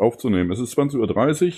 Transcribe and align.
aufzunehmen. 0.00 0.50
Es 0.50 0.60
ist 0.60 0.76
20.30 0.78 1.46
Uhr. 1.46 1.52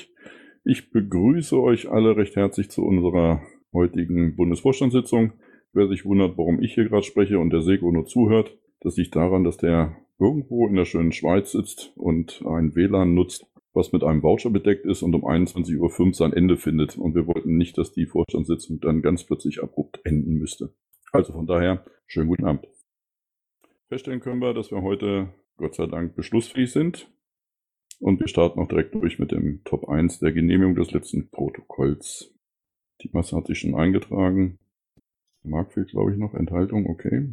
Ich 0.65 0.91
begrüße 0.91 1.61
euch 1.61 1.91
alle 1.91 2.17
recht 2.17 2.37
herzlich 2.37 2.71
zu 2.71 2.85
unserer 2.85 3.43
heutigen 3.73 4.37
Bundesvorstandssitzung. 4.37 5.33
Wer 5.73 5.89
sich 5.89 6.05
wundert, 6.05 6.37
warum 6.37 6.63
ich 6.63 6.75
hier 6.75 6.85
gerade 6.85 7.03
spreche 7.03 7.39
und 7.39 7.51
der 7.51 7.63
Seko 7.63 7.91
nur 7.91 8.05
zuhört, 8.05 8.57
das 8.81 8.97
liegt 8.97 9.17
daran, 9.17 9.45
dass 9.45 9.57
der 9.57 9.97
irgendwo 10.19 10.69
in 10.69 10.75
der 10.75 10.85
schönen 10.85 11.13
Schweiz 11.13 11.53
sitzt 11.53 11.93
und 11.97 12.43
ein 12.47 12.75
WLAN 12.75 13.15
nutzt, 13.15 13.47
was 13.73 13.93
mit 13.93 14.05
einem 14.05 14.23
Voucher 14.23 14.51
bedeckt 14.51 14.85
ist 14.85 15.03
und 15.03 15.15
um 15.15 15.25
21.05 15.25 16.01
Uhr 16.01 16.15
sein 16.15 16.33
Ende 16.33 16.57
findet. 16.57 16.99
Und 16.99 17.15
wir 17.15 17.27
wollten 17.27 17.57
nicht, 17.57 17.79
dass 17.79 17.93
die 17.93 18.07
Vorstandssitzung 18.07 18.81
dann 18.81 19.03
ganz 19.03 19.25
plötzlich 19.25 19.63
abrupt 19.63 20.01
enden 20.05 20.35
müsste. 20.35 20.75
Also 21.13 21.33
von 21.33 21.47
daher, 21.47 21.85
schönen 22.07 22.29
guten 22.29 22.45
Abend. 22.45 22.67
Feststellen 23.89 24.21
können 24.21 24.41
wir, 24.41 24.55
dass 24.55 24.71
wir 24.71 24.83
heute 24.83 25.33
Gott 25.57 25.75
sei 25.75 25.87
Dank 25.87 26.15
beschlussfähig 26.15 26.73
sind. 26.73 27.11
Und 28.03 28.19
wir 28.19 28.27
starten 28.27 28.59
auch 28.59 28.67
direkt 28.67 28.97
durch 28.97 29.21
mit 29.21 29.31
dem 29.31 29.63
Top 29.63 29.89
1 29.89 30.19
der 30.19 30.33
Genehmigung 30.33 30.75
des 30.75 30.91
letzten 30.91 31.31
Protokolls. 31.31 32.35
Die 33.01 33.11
Masse 33.13 33.37
hat 33.37 33.47
sich 33.47 33.61
schon 33.61 33.77
eingetragen. 33.77 34.59
Marc 35.45 35.73
fehlt, 35.73 35.91
glaube 35.91 36.11
ich, 36.11 36.19
noch. 36.19 36.35
Enthaltung, 36.35 36.87
okay. 36.91 37.33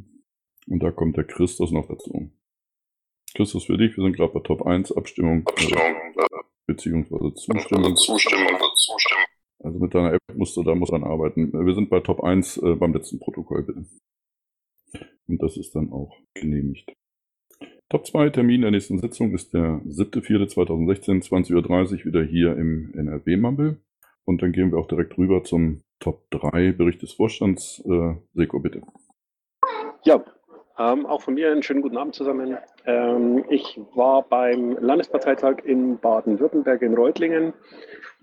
Und 0.67 0.83
da 0.83 0.91
kommt 0.91 1.17
der 1.17 1.23
Christus 1.23 1.71
noch 1.71 1.87
dazu. 1.87 2.29
Christus 3.33 3.65
für 3.65 3.79
dich, 3.79 3.97
wir 3.97 4.03
sind 4.03 4.15
gerade 4.15 4.31
bei 4.31 4.41
Top 4.41 4.61
1, 4.61 4.91
Abstimmung, 4.91 5.47
Abstimmung 5.47 5.81
äh, 5.81 6.43
beziehungsweise 6.67 7.33
Zustimmung. 7.33 7.95
Zustimmung, 7.95 8.59
Zustimmung. 8.75 9.25
Also 9.57 9.79
mit 9.79 9.95
deiner 9.95 10.13
App 10.13 10.21
musst 10.35 10.55
du 10.55 10.61
da 10.61 10.75
muss 10.75 10.91
man 10.91 11.03
arbeiten. 11.03 11.51
Wir 11.51 11.73
sind 11.73 11.89
bei 11.89 11.99
Top 12.01 12.23
1 12.23 12.57
äh, 12.57 12.75
beim 12.75 12.93
letzten 12.93 13.19
Protokoll, 13.19 13.63
bitte. 13.63 13.85
Und 15.27 15.41
das 15.41 15.57
ist 15.57 15.75
dann 15.75 15.91
auch 15.91 16.15
genehmigt. 16.35 16.93
Top 17.89 18.05
2 18.05 18.29
Termin 18.29 18.61
der 18.61 18.69
nächsten 18.69 18.99
Sitzung 18.99 19.33
ist 19.33 19.51
der 19.51 19.81
7.4.2016, 19.87 21.27
20.30 21.27 21.55
Uhr 21.55 22.05
wieder 22.05 22.21
hier 22.21 22.55
im 22.55 22.93
NRW-Mumble. 22.93 23.81
Und 24.25 24.43
dann 24.43 24.51
gehen 24.51 24.71
wir 24.71 24.77
auch 24.77 24.87
direkt 24.87 25.17
rüber 25.17 25.43
zum 25.43 25.81
Top 25.99 26.29
3 26.29 26.73
Bericht 26.73 27.01
des 27.01 27.13
Vorstands. 27.13 27.83
Äh, 27.83 28.13
Seko, 28.35 28.59
bitte. 28.59 28.83
Ja, 30.03 30.23
ähm, 30.77 31.07
auch 31.07 31.23
von 31.23 31.33
mir 31.33 31.51
einen 31.51 31.63
schönen 31.63 31.81
guten 31.81 31.97
Abend 31.97 32.13
zusammen. 32.13 32.59
Ähm, 32.85 33.43
ich 33.49 33.81
war 33.95 34.21
beim 34.21 34.77
Landesparteitag 34.79 35.63
in 35.65 35.97
Baden-Württemberg 35.97 36.83
in 36.83 36.93
Reutlingen. 36.93 37.53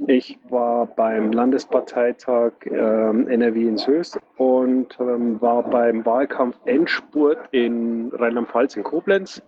Ich 0.06 0.38
war 0.48 0.86
beim 0.86 1.32
Landesparteitag 1.32 2.52
ähm, 2.66 3.26
NRW 3.26 3.66
in 3.66 3.78
Söst 3.78 4.20
und 4.36 4.96
ähm, 5.00 5.40
war 5.40 5.68
beim 5.68 6.06
Wahlkampf 6.06 6.56
Endspurt 6.66 7.38
in 7.50 8.12
Rheinland-Pfalz 8.14 8.76
in 8.76 8.84
Koblenz. 8.84 9.42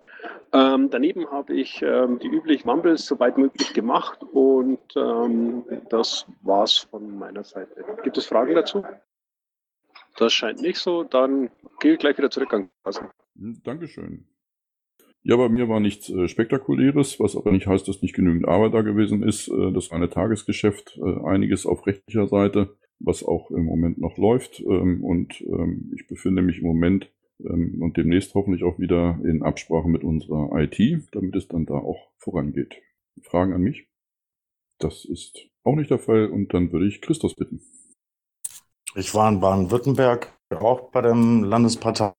Ähm, 0.52 0.88
daneben 0.90 1.30
habe 1.30 1.54
ich 1.54 1.82
ähm, 1.82 2.18
die 2.18 2.28
üblichen 2.28 2.68
Mumbles 2.68 3.06
soweit 3.06 3.36
möglich 3.36 3.74
gemacht 3.74 4.22
und 4.32 4.78
das 5.90 6.26
war's 6.42 6.78
von 6.78 7.18
meiner 7.18 7.44
Seite. 7.44 7.84
Gibt 8.02 8.16
es 8.16 8.26
Fragen 8.26 8.54
dazu? 8.54 8.82
Das 10.18 10.32
scheint 10.32 10.60
nicht 10.60 10.78
so. 10.78 11.04
Dann 11.04 11.50
gehe 11.80 11.92
ich 11.94 11.98
gleich 11.98 12.18
wieder 12.18 12.30
zurück 12.30 12.52
an 12.52 12.70
Kassen. 12.82 13.08
Hm, 13.38 13.60
Dankeschön. 13.62 14.26
Ja, 15.22 15.36
bei 15.36 15.48
mir 15.48 15.68
war 15.68 15.80
nichts 15.80 16.10
äh, 16.10 16.28
Spektakuläres, 16.28 17.20
was 17.20 17.36
aber 17.36 17.52
nicht 17.52 17.66
heißt, 17.66 17.86
dass 17.86 18.02
nicht 18.02 18.14
genügend 18.14 18.48
Arbeit 18.48 18.74
da 18.74 18.82
gewesen 18.82 19.22
ist. 19.22 19.48
Äh, 19.48 19.72
das 19.72 19.90
war 19.90 20.00
ein 20.00 20.10
Tagesgeschäft, 20.10 20.98
äh, 20.98 21.26
einiges 21.26 21.66
auf 21.66 21.86
rechtlicher 21.86 22.26
Seite, 22.26 22.76
was 22.98 23.22
auch 23.22 23.50
im 23.50 23.64
Moment 23.64 23.98
noch 23.98 24.16
läuft. 24.16 24.60
Ähm, 24.60 25.04
und 25.04 25.40
ähm, 25.42 25.92
ich 25.94 26.06
befinde 26.06 26.42
mich 26.42 26.58
im 26.58 26.66
Moment 26.66 27.12
ähm, 27.40 27.80
und 27.80 27.96
demnächst 27.96 28.34
hoffentlich 28.34 28.64
auch 28.64 28.78
wieder 28.78 29.18
in 29.24 29.42
Absprache 29.42 29.88
mit 29.88 30.04
unserer 30.04 30.50
IT, 30.58 30.78
damit 31.12 31.36
es 31.36 31.48
dann 31.48 31.66
da 31.66 31.74
auch 31.74 32.10
vorangeht. 32.18 32.74
Fragen 33.22 33.52
an 33.52 33.62
mich? 33.62 33.88
Das 34.78 35.04
ist 35.04 35.48
auch 35.64 35.74
nicht 35.74 35.90
der 35.90 35.98
Fall 35.98 36.26
und 36.26 36.54
dann 36.54 36.72
würde 36.72 36.86
ich 36.86 37.00
Christus 37.00 37.34
bitten. 37.34 37.60
Ich 38.94 39.14
war 39.14 39.28
in 39.28 39.40
Baden-Württemberg, 39.40 40.32
auch 40.50 40.90
bei 40.90 41.02
dem 41.02 41.44
Landesparteitag, 41.44 42.14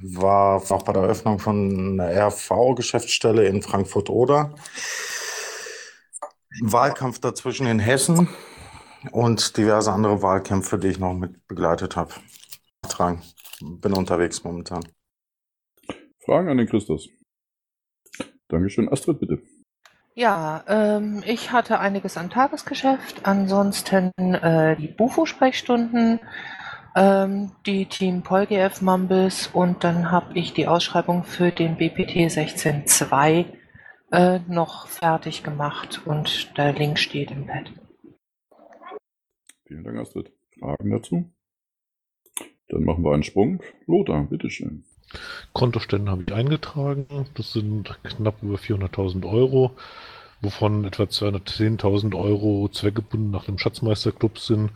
war 0.00 0.56
auch 0.70 0.82
bei 0.82 0.92
der 0.92 1.02
Eröffnung 1.02 1.38
von 1.38 2.00
einer 2.00 2.28
RV-Geschäftsstelle 2.28 3.46
in 3.46 3.62
Frankfurt-Oder. 3.62 4.54
Wahlkampf 6.62 7.18
dazwischen 7.18 7.66
in 7.66 7.80
Hessen 7.80 8.28
und 9.10 9.56
diverse 9.56 9.92
andere 9.92 10.22
Wahlkämpfe, 10.22 10.78
die 10.78 10.88
ich 10.88 10.98
noch 10.98 11.14
mit 11.14 11.46
begleitet 11.48 11.96
habe. 11.96 12.14
Bin 13.64 13.92
unterwegs 13.94 14.44
momentan. 14.44 14.84
Fragen 16.24 16.48
an 16.48 16.58
den 16.58 16.66
Christus. 16.66 17.08
Dankeschön. 18.48 18.88
Astrid, 18.88 19.20
bitte. 19.20 19.42
Ja, 20.14 20.62
ähm, 20.68 21.22
ich 21.26 21.50
hatte 21.50 21.80
einiges 21.80 22.16
an 22.16 22.30
Tagesgeschäft, 22.30 23.26
ansonsten 23.26 24.12
äh, 24.16 24.76
die 24.76 24.86
Bufo-Sprechstunden, 24.86 26.20
ähm, 26.94 27.50
die 27.66 27.86
Team 27.86 28.22
PolGF 28.22 28.80
Mumbles 28.80 29.48
und 29.48 29.82
dann 29.82 30.12
habe 30.12 30.38
ich 30.38 30.52
die 30.52 30.68
Ausschreibung 30.68 31.24
für 31.24 31.50
den 31.50 31.76
BPT 31.76 32.30
16.2 32.30 33.46
äh, 34.12 34.38
noch 34.46 34.86
fertig 34.86 35.42
gemacht 35.42 36.02
und 36.04 36.56
der 36.56 36.72
Link 36.74 37.00
steht 37.00 37.32
im 37.32 37.46
Pad. 37.46 37.72
Vielen 39.66 39.82
Dank, 39.82 39.98
Astrid. 39.98 40.30
Fragen 40.60 40.90
dazu? 40.90 41.34
Dann 42.68 42.84
machen 42.84 43.04
wir 43.04 43.12
einen 43.12 43.22
Sprung. 43.22 43.60
Lothar, 43.86 44.24
bitteschön. 44.24 44.84
Kontostände 45.52 46.10
habe 46.10 46.24
ich 46.26 46.32
eingetragen. 46.32 47.06
Das 47.34 47.52
sind 47.52 47.98
knapp 48.02 48.42
über 48.42 48.56
400.000 48.56 49.28
Euro, 49.30 49.72
wovon 50.40 50.84
etwa 50.84 51.04
210.000 51.04 52.18
Euro 52.18 52.68
zweckgebunden 52.68 53.30
nach 53.30 53.44
dem 53.44 53.58
Schatzmeisterclub 53.58 54.38
sind, 54.38 54.70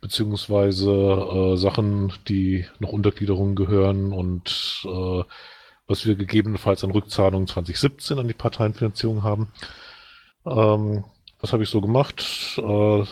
beziehungsweise 0.00 0.90
äh, 0.90 1.56
Sachen, 1.56 2.12
die 2.28 2.66
noch 2.78 2.92
Untergliederungen 2.92 3.54
gehören 3.54 4.12
und 4.12 4.84
äh, 4.84 5.22
was 5.86 6.06
wir 6.06 6.14
gegebenenfalls 6.14 6.84
an 6.84 6.92
Rückzahlungen 6.92 7.48
2017 7.48 8.18
an 8.18 8.28
die 8.28 8.34
Parteienfinanzierung 8.34 9.22
haben. 9.22 9.48
Ähm, 10.46 11.04
was 11.40 11.52
habe 11.52 11.62
ich 11.62 11.68
so 11.68 11.80
gemacht? 11.80 12.58
Äh, 12.58 13.04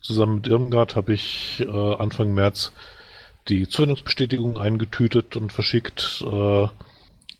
zusammen 0.00 0.36
mit 0.36 0.46
Irmgard 0.46 0.96
habe 0.96 1.12
ich 1.12 1.60
äh, 1.60 1.94
Anfang 1.94 2.34
März 2.34 2.72
die 3.48 3.68
Zuwendungsbestätigung 3.68 4.58
eingetütet 4.58 5.36
und 5.36 5.52
verschickt. 5.52 6.24
Äh, 6.26 6.68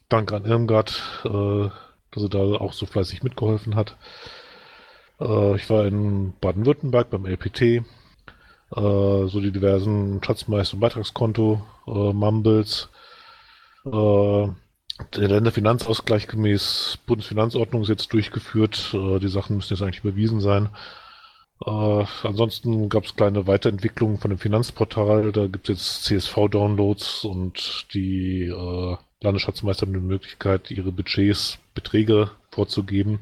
danke 0.09 0.37
an 0.37 0.45
Irmgard, 0.45 1.03
äh, 1.25 1.69
dass 2.13 2.23
er 2.23 2.29
da 2.29 2.39
auch 2.39 2.73
so 2.73 2.87
fleißig 2.87 3.23
mitgeholfen 3.23 3.75
hat. 3.75 3.97
Äh, 5.21 5.57
ich 5.57 5.69
war 5.69 5.87
in 5.87 6.35
Baden-Württemberg 6.41 7.11
beim 7.11 7.27
LPT, 7.27 7.63
äh, 7.63 7.83
so 8.71 9.41
die 9.41 9.53
diversen 9.53 10.23
Schatzmeister- 10.23 10.75
und 10.75 10.81
Beitragskonto, 10.81 11.63
äh, 11.87 12.13
Mumbles. 12.13 12.89
Äh, 13.85 14.49
der 15.15 15.29
Länderfinanzausgleich 15.29 16.27
gemäß 16.27 16.99
Bundesfinanzordnung 17.07 17.83
ist 17.83 17.89
jetzt 17.89 18.13
durchgeführt. 18.15 18.95
Die 18.95 19.29
Sachen 19.29 19.57
müssen 19.57 19.75
jetzt 19.75 19.83
eigentlich 19.83 20.03
überwiesen 20.03 20.41
sein. 20.41 20.71
Äh, 21.65 22.05
ansonsten 22.23 22.89
gab 22.89 23.05
es 23.05 23.17
kleine 23.17 23.47
Weiterentwicklungen 23.47 24.19
von 24.19 24.31
dem 24.31 24.39
Finanzportal. 24.39 25.33
Da 25.33 25.47
gibt 25.47 25.69
es 25.69 25.77
jetzt 25.79 26.05
CSV-Downloads 26.05 27.25
und 27.25 27.87
die 27.95 28.43
äh, 28.43 28.97
Landesschatzmeister 29.23 29.87
haben 29.87 29.95
die 29.95 30.01
Möglichkeit, 30.01 30.71
ihre 30.71 30.93
Budgets, 30.93 31.59
Beträge 31.75 32.31
vorzugeben. 32.51 33.21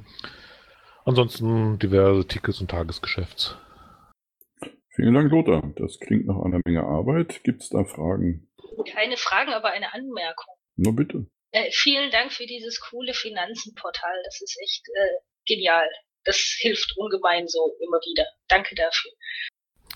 Ansonsten 1.05 1.79
diverse 1.79 2.27
Tickets 2.27 2.61
und 2.61 2.71
Tagesgeschäfts. 2.71 3.57
Vielen 4.91 5.15
Dank, 5.15 5.31
Lothar. 5.31 5.73
Das 5.77 5.99
klingt 6.01 6.27
nach 6.27 6.41
einer 6.45 6.61
Menge 6.65 6.85
Arbeit. 6.85 7.43
Gibt 7.45 7.63
es 7.63 7.69
da 7.69 7.85
Fragen? 7.85 8.49
Keine 8.93 9.17
Fragen, 9.17 9.53
aber 9.53 9.71
eine 9.71 9.93
Anmerkung. 9.93 10.55
Nur 10.77 10.97
bitte. 10.97 11.27
Äh, 11.53 11.71
vielen 11.71 12.11
Dank 12.11 12.33
für 12.33 12.47
dieses 12.47 12.81
coole 12.81 13.13
Finanzenportal. 13.13 14.23
Das 14.25 14.41
ist 14.41 14.59
echt 14.61 14.89
äh, 14.89 15.21
genial 15.47 15.89
das 16.25 16.37
hilft 16.59 16.95
ungemein 16.97 17.47
so 17.49 17.77
immer 17.81 17.99
wieder. 17.99 18.25
Danke 18.49 18.75
dafür. 18.75 19.11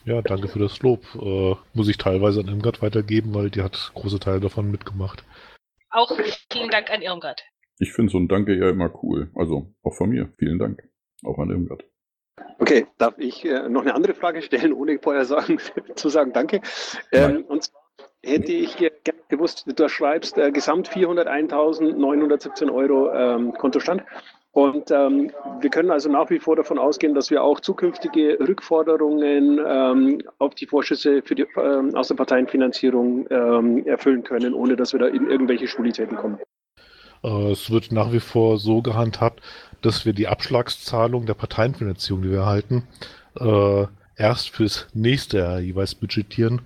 Ja, 0.04 0.22
danke 0.22 0.48
für 0.48 0.58
das 0.58 0.80
Lob. 0.80 1.02
Äh, 1.14 1.54
muss 1.74 1.88
ich 1.88 1.98
teilweise 1.98 2.40
an 2.40 2.48
Irmgard 2.48 2.80
weitergeben, 2.82 3.34
weil 3.34 3.50
die 3.50 3.62
hat 3.62 3.92
große 3.94 4.20
Teile 4.20 4.40
davon 4.40 4.70
mitgemacht. 4.70 5.24
Auch 5.90 6.10
vielen 6.50 6.70
Dank 6.70 6.90
an 6.90 7.02
Irmgard. 7.02 7.42
Ich 7.78 7.92
finde 7.92 8.10
so 8.10 8.18
ein 8.18 8.28
Danke 8.28 8.56
ja 8.56 8.68
immer 8.70 8.92
cool. 9.02 9.30
Also 9.34 9.74
auch 9.82 9.94
von 9.94 10.10
mir. 10.10 10.32
Vielen 10.38 10.58
Dank. 10.58 10.82
Auch 11.24 11.38
an 11.38 11.50
Irmgard. 11.50 11.84
Okay, 12.58 12.86
darf 12.98 13.18
ich 13.18 13.44
äh, 13.44 13.68
noch 13.68 13.82
eine 13.82 13.94
andere 13.94 14.14
Frage 14.14 14.42
stellen, 14.42 14.72
ohne 14.72 14.98
vorher 14.98 15.24
sagen, 15.24 15.58
zu 15.94 16.08
sagen 16.08 16.32
Danke? 16.32 16.60
Ähm, 17.12 17.44
und 17.44 17.64
zwar 17.64 17.82
hätte 18.24 18.52
ich 18.52 18.76
gerne 18.76 18.96
gewusst, 19.28 19.64
du 19.66 19.88
schreibst 19.88 20.38
äh, 20.38 20.50
gesamt 20.50 20.88
401.917 20.88 22.72
Euro 22.72 23.12
ähm, 23.12 23.52
Kontostand. 23.52 24.02
Und 24.58 24.90
ähm, 24.90 25.30
wir 25.60 25.70
können 25.70 25.92
also 25.92 26.10
nach 26.10 26.30
wie 26.30 26.40
vor 26.40 26.56
davon 26.56 26.80
ausgehen, 26.80 27.14
dass 27.14 27.30
wir 27.30 27.44
auch 27.44 27.60
zukünftige 27.60 28.40
Rückforderungen 28.40 29.60
ähm, 29.64 30.20
auf 30.38 30.56
die 30.56 30.66
Vorschüsse 30.66 31.22
für 31.22 31.36
die, 31.36 31.46
ähm, 31.56 31.94
aus 31.94 32.08
der 32.08 32.16
Parteienfinanzierung 32.16 33.28
ähm, 33.30 33.86
erfüllen 33.86 34.24
können, 34.24 34.54
ohne 34.54 34.74
dass 34.74 34.92
wir 34.92 34.98
da 34.98 35.06
in 35.06 35.30
irgendwelche 35.30 35.68
Schwulitäten 35.68 36.16
kommen. 36.16 36.40
Äh, 37.22 37.52
es 37.52 37.70
wird 37.70 37.92
nach 37.92 38.10
wie 38.10 38.18
vor 38.18 38.58
so 38.58 38.82
gehandhabt, 38.82 39.42
dass 39.80 40.04
wir 40.04 40.12
die 40.12 40.26
Abschlagszahlung 40.26 41.24
der 41.24 41.34
Parteienfinanzierung, 41.34 42.22
die 42.22 42.32
wir 42.32 42.38
erhalten, 42.38 42.82
äh, 43.38 43.86
erst 44.16 44.50
fürs 44.50 44.88
nächste 44.92 45.38
Jahr 45.38 45.60
jeweils 45.60 45.94
budgetieren, 45.94 46.62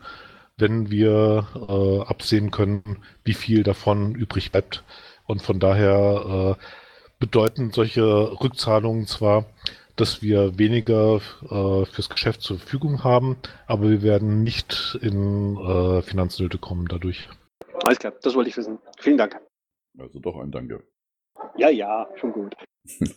wenn 0.57 0.91
wir 0.91 1.47
äh, 1.69 2.09
absehen 2.09 2.53
können, 2.53 3.03
wie 3.23 3.35
viel 3.35 3.65
davon 3.65 4.15
übrig 4.15 4.51
bleibt. 4.51 4.83
Und 5.27 5.43
von 5.43 5.61
daher 5.61 6.57
äh, 6.59 6.65
bedeuten 7.23 7.71
solche 7.71 8.03
Rückzahlungen 8.43 9.07
zwar, 9.07 9.47
dass 9.95 10.23
wir 10.23 10.59
weniger 10.59 11.21
äh, 11.43 11.87
fürs 11.87 12.09
Geschäft 12.09 12.43
zur 12.43 12.59
Verfügung 12.59 13.05
haben, 13.05 13.37
aber 13.69 13.89
wir 13.91 14.03
werden 14.03 14.43
nicht 14.43 14.99
in 15.01 15.57
äh, 15.57 16.03
Finanznöte 16.03 16.59
kommen 16.59 16.89
dadurch. 16.89 17.29
Alles 17.85 18.01
klar, 18.01 18.13
das 18.23 18.35
wollte 18.35 18.51
ich 18.51 18.57
wissen. 18.57 18.81
Vielen 18.99 19.19
Dank. 19.19 19.41
Also 19.97 20.19
doch 20.19 20.37
ein 20.41 20.51
Danke. 20.51 20.83
Ja, 21.57 21.71
ja, 21.71 22.09
schon 22.17 22.33
gut. 22.33 22.57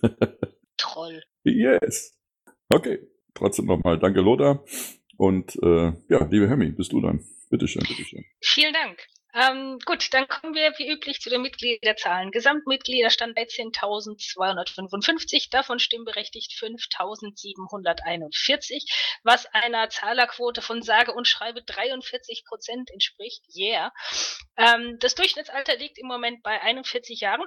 Troll. 0.78 1.24
yes. 1.44 2.16
Okay. 2.70 3.00
Trotzdem 3.34 3.66
nochmal 3.66 3.98
Danke, 3.98 4.22
Lothar. 4.22 4.64
Und 5.18 5.56
äh, 5.64 5.94
ja, 6.10 6.26
liebe 6.30 6.48
Hemmi, 6.48 6.72
bist 6.72 6.92
du 6.94 7.02
dann? 7.02 7.26
Bitteschön, 7.50 7.84
bitteschön. 7.88 8.24
Vielen 8.44 8.74
Dank. 8.74 9.00
Ähm, 9.36 9.80
gut, 9.86 10.14
dann 10.14 10.30
kommen 10.30 10.56
wir 10.56 10.72
wie 10.78 10.90
üblich 10.90 11.20
zu 11.20 11.30
den 11.30 11.42
Mitgliederzahlen. 11.42 12.32
Gesamtmitgliederstand 12.32 13.38
13.255, 13.38 15.50
davon 15.52 15.80
stimmberechtigt 15.80 16.54
5.741, 16.54 18.90
was 19.24 19.46
einer 19.48 19.90
Zahlerquote 19.90 20.62
von 20.62 20.82
sage 20.82 21.12
und 21.12 21.28
schreibe 21.28 21.62
43 21.64 22.46
Prozent 22.46 22.90
entspricht. 22.92 23.44
Yeah. 23.54 23.92
Ähm, 24.56 24.98
das 25.00 25.16
Durchschnittsalter 25.16 25.76
liegt 25.76 25.98
im 25.98 26.08
Moment 26.08 26.42
bei 26.42 26.62
41 26.62 27.20
Jahren. 27.20 27.44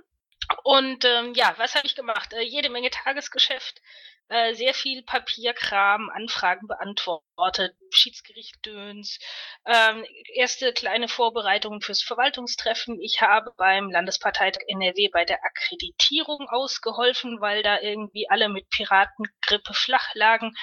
Und 0.64 1.06
ähm, 1.06 1.32
ja, 1.34 1.54
was 1.56 1.74
habe 1.74 1.86
ich 1.86 1.94
gemacht? 1.94 2.34
Äh, 2.34 2.42
jede 2.42 2.68
Menge 2.68 2.90
Tagesgeschäft, 2.90 3.80
äh, 4.28 4.54
sehr 4.54 4.74
viel 4.74 5.02
Papierkram, 5.02 6.10
Anfragen 6.10 6.66
beantwortet, 6.66 7.74
Schiedsgerichtdöns, 7.90 9.18
ähm, 9.66 10.04
erste 10.34 10.72
kleine 10.72 11.08
Vorbereitungen 11.08 11.80
fürs 11.80 12.02
Verwaltungstreffen. 12.02 13.00
Ich 13.00 13.22
habe 13.22 13.52
beim 13.56 13.90
Landesparteitag 13.90 14.62
NRW 14.68 15.08
bei 15.12 15.24
der 15.24 15.42
Akkreditierung 15.44 16.48
ausgeholfen, 16.48 17.40
weil 17.40 17.62
da 17.62 17.80
irgendwie 17.80 18.28
alle 18.28 18.48
mit 18.48 18.68
Piratengrippe 18.68 19.72
flach 19.72 20.14
lagen. 20.14 20.54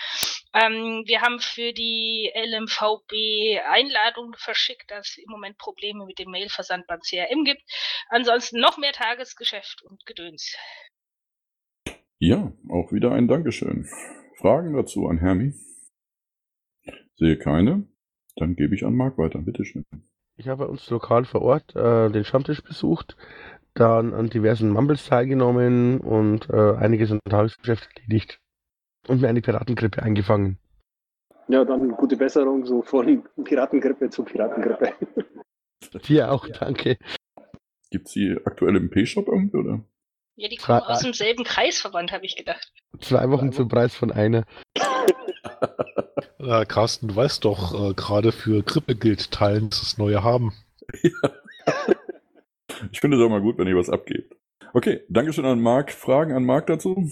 Ähm, 0.54 1.04
wir 1.08 1.22
haben 1.22 1.40
für 1.40 1.74
die 1.74 2.32
LMVB 2.36 3.66
Einladungen 3.66 4.36
verschickt, 4.36 4.92
dass 4.92 5.10
es 5.10 5.18
im 5.18 5.30
Moment 5.30 5.58
Probleme 5.58 6.06
mit 6.06 6.20
dem 6.20 6.30
Mailversand 6.30 6.86
beim 6.88 7.00
CRM 7.02 7.44
gibt. 7.44 7.64
Ansonsten 8.10 8.60
noch 8.60 8.78
mehr 8.78 8.94
Tagesgeschäft 8.94 9.82
und 9.82 10.06
Gedöns. 10.06 10.56
Ja, 12.20 12.54
auch 12.70 12.92
wieder 12.94 13.12
ein 13.12 13.28
Dankeschön. 13.28 13.86
Fragen 14.38 14.74
dazu 14.74 15.08
an 15.08 15.18
Hermi? 15.18 15.54
Sehe 17.18 17.38
keine. 17.38 17.88
Dann 18.38 18.56
gebe 18.56 18.74
ich 18.74 18.86
an 18.86 18.96
Marc 18.96 19.18
weiter. 19.18 19.40
Bitteschön. 19.40 19.86
Ich 20.38 20.48
habe 20.48 20.66
bei 20.66 20.70
uns 20.70 20.90
lokal 20.90 21.26
vor 21.26 21.42
Ort 21.42 21.76
äh, 21.76 22.10
den 22.10 22.24
Stammtisch 22.26 22.62
besucht, 22.64 23.18
dann 23.74 24.14
an 24.14 24.30
diversen 24.30 24.70
Mumbles 24.70 25.06
teilgenommen 25.06 26.00
und 26.00 26.50
äh, 26.50 26.76
einiges 26.76 27.12
an 27.12 27.20
Tagesgeschäft 27.30 27.90
erledigt 27.96 28.40
und 29.08 29.22
mir 29.22 29.28
eine 29.28 29.42
Piratengrippe 29.42 30.02
eingefangen. 30.02 30.58
Ja, 31.48 31.64
dann 31.64 31.92
gute 31.92 32.18
Besserung, 32.18 32.66
so 32.66 32.82
von 32.82 33.24
Piratengrippe 33.44 34.10
zu 34.10 34.24
Piratengrippe. 34.24 34.94
Dir 36.08 36.32
auch, 36.32 36.48
danke. 36.48 36.98
Gibt 37.92 38.08
es 38.08 38.14
die 38.14 38.36
aktuell 38.44 38.76
im 38.76 38.90
P-Shop 38.90 39.28
irgendwie, 39.28 39.58
oder? 39.58 39.86
Ja, 40.36 40.50
die 40.50 40.58
kommen 40.58 40.80
Fra- 40.82 40.88
aus 40.94 41.00
demselben 41.02 41.44
Kreisverband, 41.44 42.12
habe 42.12 42.26
ich 42.26 42.36
gedacht. 42.36 42.72
Zwei 43.00 43.30
Wochen 43.30 43.52
zum 43.54 43.68
Preis 43.70 43.96
von 43.96 44.12
einer. 44.12 44.46
Äh, 46.40 46.66
Carsten, 46.66 47.08
du 47.08 47.16
weißt 47.16 47.44
doch, 47.46 47.90
äh, 47.90 47.94
gerade 47.94 48.32
für 48.32 48.62
Grippe 48.64 48.96
gilt 48.96 49.32
teilen, 49.32 49.70
ist 49.70 49.82
das 49.82 49.98
neue 49.98 50.24
haben. 50.24 50.54
Ich 52.92 53.00
finde 53.00 53.18
es 53.18 53.24
auch 53.24 53.30
mal 53.30 53.42
gut, 53.42 53.58
wenn 53.58 53.68
ihr 53.68 53.76
was 53.78 53.90
abgebt. 53.90 54.36
Okay, 54.74 55.02
Dankeschön 55.10 55.46
an 55.46 55.60
Marc. 55.62 55.92
Fragen 55.92 56.34
an 56.34 56.44
Marc 56.46 56.68
dazu? 56.68 57.10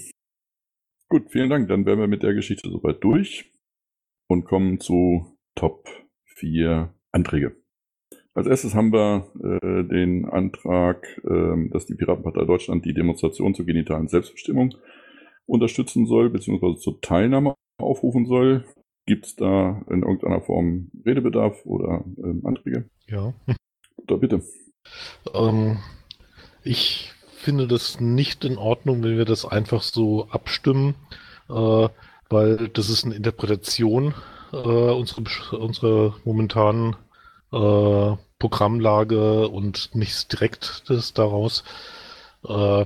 Gut, 1.08 1.30
vielen 1.30 1.48
Dank. 1.50 1.68
Dann 1.68 1.86
wären 1.86 1.98
wir 1.98 2.06
mit 2.06 2.22
der 2.22 2.34
Geschichte 2.34 2.68
soweit 2.68 3.02
durch 3.02 3.50
und 4.28 4.44
kommen 4.44 4.80
zu 4.80 5.36
Top 5.54 5.88
4 6.26 6.92
Anträge. 7.12 7.56
Als 8.34 8.48
erstes 8.48 8.74
haben 8.74 8.92
wir 8.92 9.30
äh, 9.42 9.84
den 9.84 10.24
Antrag, 10.24 11.06
äh, 11.24 11.68
dass 11.70 11.86
die 11.86 11.94
Piratenpartei 11.94 12.44
Deutschland 12.44 12.84
die 12.84 12.92
Demonstration 12.92 13.54
zur 13.54 13.64
genitalen 13.64 14.08
Selbstbestimmung 14.08 14.74
unterstützen 15.46 16.06
soll, 16.06 16.30
beziehungsweise 16.30 16.78
zur 16.78 17.00
Teilnahme 17.00 17.54
aufrufen 17.78 18.26
soll. 18.26 18.64
Gibt 19.06 19.26
es 19.26 19.36
da 19.36 19.82
in 19.88 20.02
irgendeiner 20.02 20.40
Form 20.40 20.90
Redebedarf 21.04 21.64
oder 21.64 22.04
ähm, 22.18 22.42
Anträge? 22.44 22.88
Ja. 23.06 23.34
Da 24.06 24.16
bitte. 24.16 24.42
Ähm, 25.32 25.78
ich 26.62 27.12
finde 27.36 27.68
das 27.68 28.00
nicht 28.00 28.44
in 28.44 28.58
Ordnung, 28.58 29.02
wenn 29.02 29.16
wir 29.16 29.24
das 29.24 29.44
einfach 29.44 29.82
so 29.82 30.28
abstimmen, 30.30 30.94
äh, 31.48 31.88
weil 32.30 32.68
das 32.72 32.90
ist 32.90 33.04
eine 33.04 33.14
Interpretation 33.14 34.14
äh, 34.52 34.56
unserer, 34.56 35.60
unserer 35.60 36.16
momentanen 36.24 36.96
äh, 37.54 38.16
Programmlage 38.38 39.48
und 39.48 39.94
nichts 39.94 40.28
Direktes 40.28 41.14
daraus. 41.14 41.64
Äh, 42.46 42.84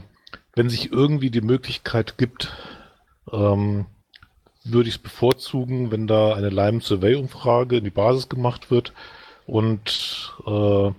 wenn 0.55 0.69
sich 0.69 0.93
irgendwie 0.93 1.31
die 1.31 1.41
Möglichkeit 1.41 2.19
gibt, 2.19 2.55
ähm, 3.33 3.87
würde 4.65 4.89
ich 4.89 4.97
es 4.97 5.03
bevorzugen, 5.03 5.91
wenn 5.91 6.07
da 6.07 6.35
eine 6.35 6.51
Lime 6.51 6.81
Survey 6.81 7.15
Umfrage 7.15 7.79
in 7.79 7.85
die 7.85 7.91
Basis 7.91 8.29
gemacht 8.29 8.71
wird 8.71 8.93
und 9.47 10.35
äh, 10.47 10.91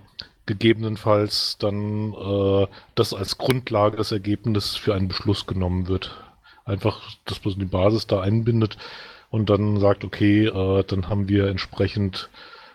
gegebenenfalls 0.46 1.58
dann 1.58 2.12
äh, 2.12 2.66
das 2.96 3.14
als 3.14 3.38
Grundlage 3.38 3.96
das 3.96 4.10
Ergebnis 4.10 4.76
für 4.76 4.94
einen 4.94 5.08
Beschluss 5.08 5.46
genommen 5.46 5.86
wird. 5.86 6.24
Einfach, 6.64 7.00
dass 7.24 7.44
man 7.44 7.58
die 7.58 7.64
Basis 7.64 8.06
da 8.06 8.20
einbindet 8.20 8.76
und 9.30 9.48
dann 9.48 9.78
sagt, 9.78 10.04
okay, 10.04 10.46
äh, 10.46 10.84
dann 10.84 11.08
haben 11.08 11.28
wir 11.28 11.46
entsprechend 11.46 12.30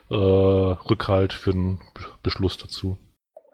äh, 0.10 0.16
Rückhalt 0.16 1.34
für 1.34 1.52
einen 1.52 1.82
Beschluss 2.24 2.58
dazu. 2.58 2.98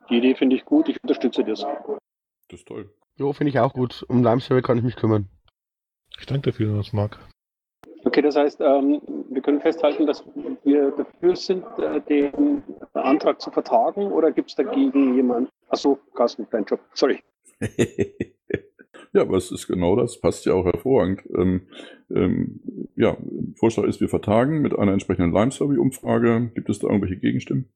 Die 0.10 0.18
Idee 0.18 0.36
finde 0.36 0.56
ich 0.56 0.66
gut, 0.66 0.90
ich 0.90 1.02
unterstütze 1.02 1.44
das. 1.44 1.62
Das 1.62 2.60
ist 2.60 2.68
toll. 2.68 2.90
Jo, 3.16 3.34
finde 3.34 3.50
ich 3.50 3.60
auch 3.60 3.74
gut. 3.74 4.04
Um 4.08 4.24
Lime 4.24 4.42
Survey 4.42 4.62
kann 4.62 4.78
ich 4.78 4.84
mich 4.84 4.96
kümmern. 4.96 5.30
Ich 6.20 6.26
danke 6.26 6.52
dafür, 6.52 6.76
dass 6.76 6.94
Marc. 6.94 7.20
Okay, 8.04 8.22
das 8.22 8.36
heißt, 8.36 8.60
ähm, 8.62 9.02
wir 9.30 9.42
können 9.42 9.62
festhalten, 9.62 10.08
dass 10.08 10.24
wir 10.64 10.92
dafür 10.92 11.36
sind, 11.36 11.64
äh, 11.78 12.02
den 12.02 12.64
Antrag 12.94 13.40
zu 13.40 13.52
vertagen 13.52 14.12
oder 14.12 14.32
gibt 14.32 14.50
es 14.50 14.56
dagegen 14.56 15.16
jemand? 15.16 15.50
Achso, 15.70 16.00
Carsten, 16.16 16.48
dein 16.50 16.66
Job. 16.66 16.80
Sorry. 16.94 17.22
ja, 19.14 19.22
aber 19.22 19.38
es 19.38 19.52
ist 19.52 19.68
genau 19.68 19.96
das, 19.96 20.20
passt 20.20 20.46
ja 20.46 20.54
auch 20.54 20.66
hervorragend. 20.66 21.22
Ähm, 21.38 21.68
ähm, 22.14 22.62
ja, 22.96 23.18
Vorschlag 23.56 23.86
ist, 23.86 24.02
wir 24.02 24.10
vertagen 24.10 24.62
mit 24.62 24.78
einer 24.78 24.94
entsprechenden 24.94 25.34
Lime-Survey-Umfrage. 25.34 26.52
Gibt 26.56 26.70
es 26.70 26.80
da 26.80 26.88
irgendwelche 26.88 27.18
Gegenstimmen? 27.18 27.72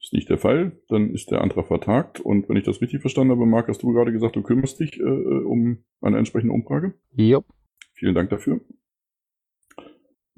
Ist 0.00 0.12
nicht 0.12 0.28
der 0.28 0.38
Fall, 0.38 0.72
dann 0.88 1.14
ist 1.14 1.30
der 1.30 1.42
Antrag 1.42 1.68
vertagt. 1.68 2.20
Und 2.20 2.48
wenn 2.48 2.56
ich 2.56 2.64
das 2.64 2.80
richtig 2.80 3.00
verstanden 3.00 3.32
habe, 3.32 3.46
Marc, 3.46 3.68
hast 3.68 3.82
du 3.82 3.92
gerade 3.92 4.12
gesagt, 4.12 4.36
du 4.36 4.42
kümmerst 4.42 4.80
dich 4.80 4.98
äh, 4.98 5.02
um 5.04 5.84
eine 6.00 6.18
entsprechende 6.18 6.52
Umfrage. 6.52 6.94
Jupp. 7.14 7.46
Vielen 7.94 8.14
Dank 8.14 8.30
dafür. 8.30 8.60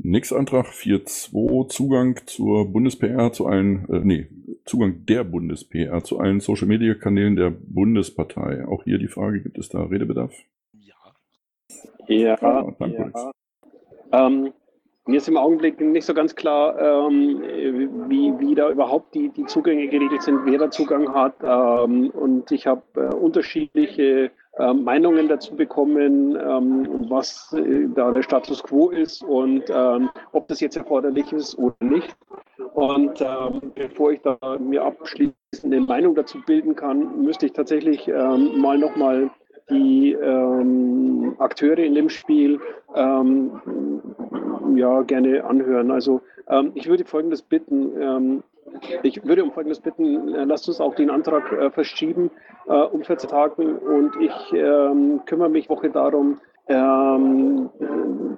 Nächster 0.04 0.36
Antrag 0.36 0.66
4.2, 0.66 1.68
Zugang 1.68 2.20
zur 2.26 2.66
Bundes-PR 2.72 3.32
zu 3.32 3.46
allen, 3.46 3.88
äh, 3.88 4.00
nee, 4.02 4.26
Zugang 4.64 5.06
der 5.06 5.22
Bundes-PR 5.22 6.02
zu 6.02 6.18
allen 6.18 6.40
Social-Media-Kanälen 6.40 7.36
der 7.36 7.50
Bundespartei. 7.50 8.66
Auch 8.66 8.82
hier 8.82 8.98
die 8.98 9.06
Frage, 9.06 9.40
gibt 9.40 9.58
es 9.58 9.68
da 9.68 9.84
Redebedarf? 9.84 10.34
Ja, 12.08 12.36
Ah, 12.42 12.72
danke. 12.80 13.12
ja. 13.14 13.30
Ähm, 14.12 14.52
mir 15.06 15.16
ist 15.18 15.28
im 15.28 15.36
Augenblick 15.36 15.80
nicht 15.80 16.04
so 16.04 16.14
ganz 16.14 16.34
klar, 16.34 16.76
ähm, 16.78 17.40
wie, 18.08 18.32
wie 18.40 18.54
da 18.56 18.70
überhaupt 18.70 19.14
die, 19.14 19.28
die 19.30 19.46
Zugänge 19.46 19.88
geregelt 19.88 20.22
sind, 20.22 20.40
wer 20.44 20.58
da 20.58 20.70
Zugang 20.70 21.14
hat. 21.14 21.34
Ähm, 21.42 22.10
und 22.10 22.50
ich 22.50 22.66
habe 22.66 22.82
äh, 22.96 23.14
unterschiedliche 23.14 24.32
äh, 24.58 24.74
Meinungen 24.74 25.28
dazu 25.28 25.56
bekommen, 25.56 26.36
ähm, 26.36 27.06
was 27.08 27.52
äh, 27.54 27.88
da 27.94 28.12
der 28.12 28.22
Status 28.22 28.62
quo 28.62 28.90
ist 28.90 29.22
und 29.22 29.64
ähm, 29.70 30.10
ob 30.32 30.48
das 30.48 30.60
jetzt 30.60 30.76
erforderlich 30.76 31.32
ist 31.32 31.56
oder 31.58 31.74
nicht. 31.80 32.14
Und 32.74 33.20
ähm, 33.20 33.72
bevor 33.74 34.12
ich 34.12 34.20
da 34.20 34.38
mir 34.58 34.84
abschließend 34.84 35.34
eine 35.64 35.80
Meinung 35.80 36.14
dazu 36.14 36.38
bilden 36.46 36.76
kann, 36.76 37.22
müsste 37.22 37.46
ich 37.46 37.52
tatsächlich 37.52 38.08
ähm, 38.08 38.60
mal 38.60 38.78
nochmal 38.78 39.30
die 39.70 40.12
ähm, 40.12 41.34
Akteure 41.38 41.78
in 41.78 41.94
dem 41.94 42.08
Spiel 42.08 42.60
ähm, 42.94 44.02
ja 44.76 45.02
gerne 45.02 45.44
anhören. 45.44 45.90
Also 45.90 46.20
ähm, 46.48 46.72
ich 46.74 46.88
würde 46.88 47.04
Folgendes 47.04 47.42
bitten: 47.42 47.92
ähm, 48.00 48.42
Ich 49.02 49.24
würde 49.24 49.42
um 49.42 49.52
Folgendes 49.52 49.80
bitten, 49.80 50.34
äh, 50.34 50.44
lasst 50.44 50.68
uns 50.68 50.80
auch 50.80 50.94
den 50.94 51.10
Antrag 51.10 51.50
äh, 51.52 51.70
verschieben 51.70 52.30
äh, 52.66 52.72
um 52.72 53.02
14 53.02 53.28
Tage 53.28 53.62
und 53.62 54.16
ich 54.20 54.32
ähm, 54.52 55.22
kümmere 55.26 55.48
mich 55.48 55.68
Woche 55.68 55.90
darum, 55.90 56.40
ähm, 56.68 57.70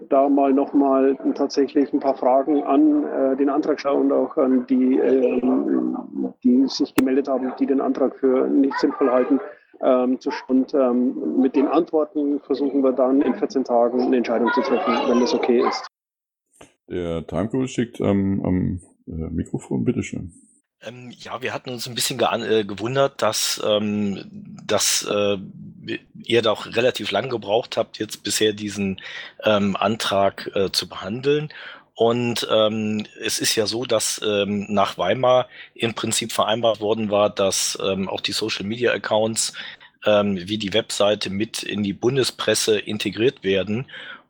da 0.08 0.28
mal 0.28 0.52
nochmal 0.52 1.16
tatsächlich 1.34 1.92
ein 1.92 2.00
paar 2.00 2.14
Fragen 2.14 2.62
an 2.62 3.04
äh, 3.04 3.36
den 3.36 3.50
Antragsteller 3.50 3.96
und 3.96 4.12
auch 4.12 4.36
an 4.36 4.66
die, 4.66 4.98
ähm, 4.98 5.96
die 6.42 6.66
sich 6.66 6.94
gemeldet 6.94 7.28
haben, 7.28 7.52
die 7.58 7.66
den 7.66 7.80
Antrag 7.80 8.16
für 8.16 8.46
nicht 8.48 8.78
sinnvoll 8.78 9.10
halten. 9.10 9.40
Ähm, 9.82 10.18
und 10.48 10.72
ähm, 10.74 11.40
mit 11.40 11.56
den 11.56 11.66
Antworten 11.66 12.40
versuchen 12.40 12.82
wir 12.82 12.92
dann 12.92 13.20
in 13.20 13.34
14 13.34 13.64
Tagen 13.64 14.00
eine 14.00 14.16
Entscheidung 14.16 14.50
zu 14.54 14.62
treffen, 14.62 14.94
wenn 15.08 15.20
das 15.20 15.34
okay 15.34 15.62
ist. 15.66 15.86
Der 16.88 17.26
Timecode 17.26 17.68
schickt 17.68 18.00
ähm, 18.00 18.42
am 18.44 18.80
äh, 18.80 18.93
Mikrofon, 19.06 19.84
bitteschön. 19.84 20.32
Ähm, 20.82 21.12
ja, 21.18 21.42
wir 21.42 21.52
hatten 21.52 21.70
uns 21.70 21.86
ein 21.86 21.94
bisschen 21.94 22.20
äh, 22.20 22.64
gewundert, 22.64 23.22
dass, 23.22 23.62
ähm, 23.64 24.26
dass 24.66 25.06
äh, 25.10 25.38
ihr 26.22 26.42
doch 26.42 26.66
relativ 26.66 27.10
lang 27.10 27.28
gebraucht 27.30 27.76
habt, 27.76 27.98
jetzt 27.98 28.22
bisher 28.22 28.52
diesen 28.52 29.00
ähm, 29.44 29.76
Antrag 29.76 30.50
äh, 30.54 30.70
zu 30.72 30.88
behandeln. 30.88 31.50
Und 31.94 32.46
ähm, 32.50 33.06
es 33.20 33.38
ist 33.38 33.54
ja 33.54 33.66
so, 33.66 33.84
dass 33.84 34.20
ähm, 34.24 34.66
nach 34.68 34.98
Weimar 34.98 35.48
im 35.74 35.94
Prinzip 35.94 36.32
vereinbart 36.32 36.80
worden 36.80 37.10
war, 37.10 37.30
dass 37.30 37.78
ähm, 37.80 38.08
auch 38.08 38.20
die 38.20 38.32
Social-Media-Accounts 38.32 39.52
ähm, 40.04 40.36
wie 40.36 40.58
die 40.58 40.72
Webseite 40.74 41.30
mit 41.30 41.62
in 41.62 41.82
die 41.82 41.92
Bundespresse 41.92 42.78
integriert 42.78 43.44
werden. 43.44 43.86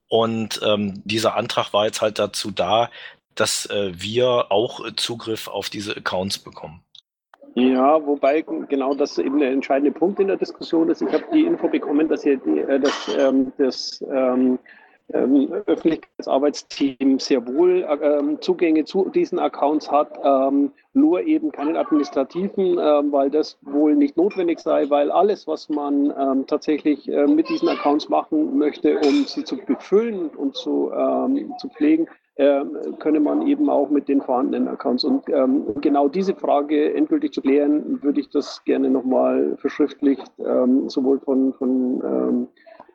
Und 0.08 0.60
ähm, 0.62 1.02
dieser 1.04 1.36
Antrag 1.36 1.72
war 1.72 1.86
jetzt 1.86 2.02
halt 2.02 2.18
dazu 2.18 2.50
da, 2.50 2.90
dass 3.34 3.66
äh, 3.66 3.92
wir 3.94 4.46
auch 4.50 4.80
Zugriff 4.96 5.48
auf 5.48 5.68
diese 5.70 5.96
Accounts 5.96 6.38
bekommen. 6.38 6.80
Ja, 7.54 8.04
wobei 8.04 8.42
genau 8.42 8.94
das 8.94 9.16
eben 9.18 9.38
der 9.38 9.52
entscheidende 9.52 9.92
Punkt 9.92 10.18
in 10.18 10.26
der 10.26 10.36
Diskussion 10.36 10.88
ist. 10.88 11.02
Ich 11.02 11.12
habe 11.12 11.24
die 11.32 11.44
Info 11.44 11.68
bekommen, 11.68 12.08
dass 12.08 12.24
ihr 12.24 12.36
die, 12.38 12.58
äh, 12.58 12.80
das, 12.80 13.16
ähm, 13.16 13.52
das 13.58 14.04
ähm, 14.12 14.58
ähm, 15.12 15.52
Öffentlichkeitsarbeitsteam 15.66 17.18
sehr 17.18 17.46
wohl 17.46 17.86
ähm, 18.02 18.40
Zugänge 18.40 18.84
zu 18.84 19.10
diesen 19.10 19.38
Accounts 19.38 19.90
hat, 19.90 20.18
ähm, 20.24 20.72
nur 20.94 21.22
eben 21.22 21.52
keinen 21.52 21.76
administrativen, 21.76 22.78
ähm, 22.78 23.12
weil 23.12 23.30
das 23.30 23.58
wohl 23.62 23.94
nicht 23.94 24.16
notwendig 24.16 24.60
sei, 24.60 24.88
weil 24.88 25.10
alles, 25.12 25.46
was 25.46 25.68
man 25.68 26.12
ähm, 26.18 26.46
tatsächlich 26.46 27.08
äh, 27.08 27.26
mit 27.26 27.48
diesen 27.48 27.68
Accounts 27.68 28.08
machen 28.08 28.56
möchte, 28.56 28.98
um 28.98 29.24
sie 29.26 29.44
zu 29.44 29.58
befüllen 29.58 30.30
und 30.30 30.56
zu, 30.56 30.90
ähm, 30.92 31.52
zu 31.58 31.68
pflegen, 31.68 32.08
ähm, 32.36 32.76
könne 32.98 33.20
man 33.20 33.46
eben 33.46 33.70
auch 33.70 33.90
mit 33.90 34.08
den 34.08 34.20
vorhandenen 34.20 34.68
Accounts. 34.68 35.04
Und 35.04 35.28
ähm, 35.28 35.66
genau 35.80 36.08
diese 36.08 36.34
Frage 36.34 36.94
endgültig 36.94 37.32
zu 37.32 37.40
klären, 37.40 38.02
würde 38.02 38.20
ich 38.20 38.28
das 38.30 38.62
gerne 38.64 38.90
nochmal 38.90 39.56
verschriftlicht, 39.58 40.30
ähm, 40.44 40.88
sowohl 40.88 41.20
von, 41.20 41.52
von 41.54 42.02
ähm, 42.04 42.48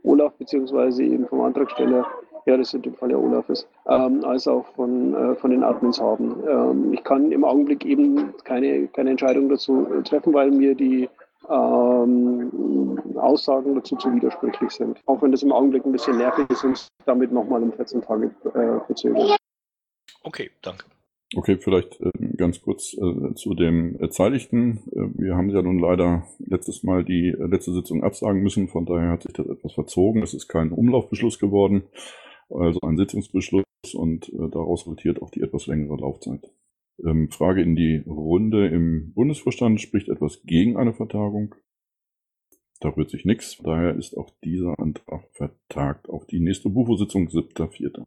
Olaf 0.03 0.33
beziehungsweise 0.33 1.03
eben 1.03 1.25
vom 1.27 1.41
Antragsteller, 1.41 2.05
ja, 2.45 2.57
das 2.57 2.73
in 2.73 2.81
dem 2.81 2.95
Fall 2.95 3.11
ja 3.11 3.17
Olaf 3.17 3.47
ist, 3.49 3.67
ähm, 3.87 4.23
als 4.25 4.47
auch 4.47 4.65
von, 4.75 5.13
äh, 5.13 5.35
von 5.35 5.51
den 5.51 5.63
Admins 5.63 6.01
haben. 6.01 6.35
Ähm, 6.47 6.93
ich 6.93 7.03
kann 7.03 7.31
im 7.31 7.45
Augenblick 7.45 7.85
eben 7.85 8.33
keine, 8.43 8.87
keine 8.87 9.11
Entscheidung 9.11 9.49
dazu 9.49 9.87
treffen, 10.03 10.33
weil 10.33 10.51
mir 10.51 10.75
die 10.75 11.09
ähm, 11.49 12.99
Aussagen 13.17 13.75
dazu 13.75 13.95
zu 13.95 14.13
widersprüchlich 14.13 14.71
sind. 14.71 15.01
Auch 15.05 15.21
wenn 15.21 15.31
das 15.31 15.43
im 15.43 15.51
Augenblick 15.51 15.85
ein 15.85 15.91
bisschen 15.91 16.17
nervig 16.17 16.49
ist 16.49 16.63
und 16.63 16.87
damit 17.05 17.31
nochmal 17.31 17.63
um 17.63 17.71
14 17.73 18.01
Tage 18.01 18.31
äh, 18.53 18.85
verzögert. 18.85 19.37
Okay, 20.23 20.51
danke. 20.61 20.85
Okay, 21.35 21.57
vielleicht 21.57 22.01
äh, 22.01 22.09
ganz 22.37 22.61
kurz 22.61 22.95
äh, 22.95 23.35
zu 23.35 23.53
dem 23.53 23.95
Erzeiligten. 23.99 24.79
Äh, 24.91 25.21
wir 25.21 25.35
haben 25.35 25.49
ja 25.49 25.61
nun 25.61 25.77
leider 25.77 26.27
letztes 26.39 26.83
Mal 26.83 27.03
die 27.03 27.29
äh, 27.29 27.45
letzte 27.45 27.71
Sitzung 27.71 28.03
absagen 28.03 28.41
müssen, 28.41 28.67
von 28.67 28.85
daher 28.85 29.11
hat 29.11 29.23
sich 29.23 29.33
das 29.33 29.45
etwas 29.45 29.73
verzogen. 29.73 30.23
Es 30.23 30.33
ist 30.33 30.47
kein 30.47 30.71
Umlaufbeschluss 30.71 31.37
geworden, 31.37 31.83
also 32.49 32.79
ein 32.81 32.97
Sitzungsbeschluss 32.97 33.63
und 33.93 34.29
äh, 34.29 34.49
daraus 34.49 34.81
resultiert 34.81 35.21
auch 35.21 35.29
die 35.29 35.41
etwas 35.41 35.67
längere 35.67 35.97
Laufzeit. 35.97 36.49
Ähm, 37.05 37.29
Frage 37.31 37.61
in 37.61 37.75
die 37.75 38.03
Runde 38.05 38.67
im 38.67 39.13
Bundesvorstand. 39.13 39.79
Spricht 39.81 40.09
etwas 40.09 40.43
gegen 40.43 40.77
eine 40.77 40.93
Vertagung? 40.93 41.55
Da 42.79 42.89
rührt 42.89 43.09
sich 43.09 43.25
nichts. 43.25 43.57
Daher 43.57 43.95
ist 43.95 44.15
auch 44.15 44.29
dieser 44.43 44.79
Antrag 44.79 45.27
vertagt 45.33 46.09
auf 46.09 46.25
die 46.25 46.39
nächste 46.39 46.69
Bufo-Sitzung, 46.69 47.27
7.4. 47.27 48.03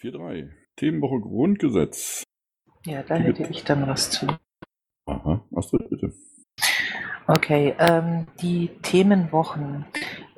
4.3. 0.00 0.50
Themenwoche 0.76 1.20
Grundgesetz. 1.20 2.24
Ja, 2.86 3.02
da 3.02 3.16
hätte 3.16 3.46
ich 3.50 3.62
dann 3.64 3.86
was 3.86 4.10
zu. 4.10 4.26
Aha, 5.06 5.46
Astrid, 5.54 5.88
bitte. 5.90 6.12
Okay, 7.26 7.74
ähm, 7.78 8.26
die 8.40 8.68
Themenwochen 8.82 9.84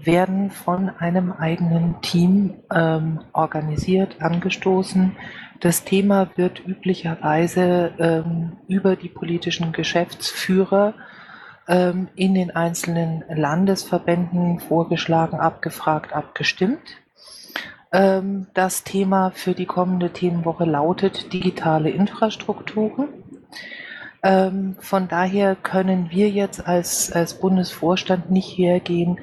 werden 0.06 0.50
von 0.50 0.90
einem 0.90 1.32
eigenen 1.32 2.00
Team 2.00 2.54
ähm, 2.72 3.20
organisiert, 3.32 4.20
angestoßen. 4.20 5.16
Das 5.60 5.84
Thema 5.84 6.30
wird 6.36 6.66
üblicherweise 6.66 7.92
ähm, 7.98 8.52
über 8.68 8.96
die 8.96 9.08
politischen 9.08 9.72
Geschäftsführer 9.72 10.94
ähm, 11.68 12.08
in 12.14 12.34
den 12.34 12.50
einzelnen 12.50 13.24
Landesverbänden 13.28 14.60
vorgeschlagen, 14.60 15.40
abgefragt, 15.40 16.12
abgestimmt. 16.12 17.00
Ähm, 17.92 18.48
das 18.54 18.84
Thema 18.84 19.30
für 19.30 19.54
die 19.54 19.66
kommende 19.66 20.10
Themenwoche 20.10 20.64
lautet 20.64 21.32
digitale 21.32 21.90
Infrastrukturen. 21.90 23.08
Ähm, 24.22 24.76
von 24.80 25.06
daher 25.08 25.54
können 25.54 26.10
wir 26.10 26.28
jetzt 26.28 26.66
als, 26.66 27.12
als 27.12 27.34
Bundesvorstand 27.34 28.30
nicht 28.30 28.58
hergehen 28.58 29.18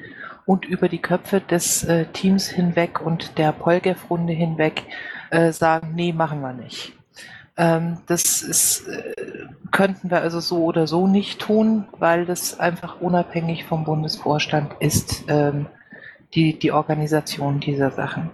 und 0.46 0.64
über 0.64 0.88
die 0.88 1.00
Köpfe 1.00 1.40
des 1.40 1.84
äh, 1.84 2.06
Teams 2.06 2.48
hinweg 2.48 3.00
und 3.00 3.38
der 3.38 3.52
Polgef-Runde 3.52 4.32
hinweg 4.32 4.84
äh, 5.30 5.52
sagen, 5.52 5.92
nee, 5.94 6.12
machen 6.12 6.40
wir 6.40 6.52
nicht. 6.52 6.92
Ähm, 7.56 7.98
das 8.06 8.42
ist, 8.42 8.88
äh, 8.88 9.14
könnten 9.70 10.10
wir 10.10 10.20
also 10.20 10.40
so 10.40 10.64
oder 10.64 10.86
so 10.86 11.06
nicht 11.06 11.40
tun, 11.40 11.86
weil 11.98 12.24
das 12.24 12.58
einfach 12.58 13.00
unabhängig 13.00 13.64
vom 13.64 13.84
Bundesvorstand 13.84 14.72
ist, 14.80 15.24
ähm, 15.28 15.66
die, 16.34 16.58
die 16.58 16.72
Organisation 16.72 17.60
dieser 17.60 17.90
Sachen. 17.90 18.30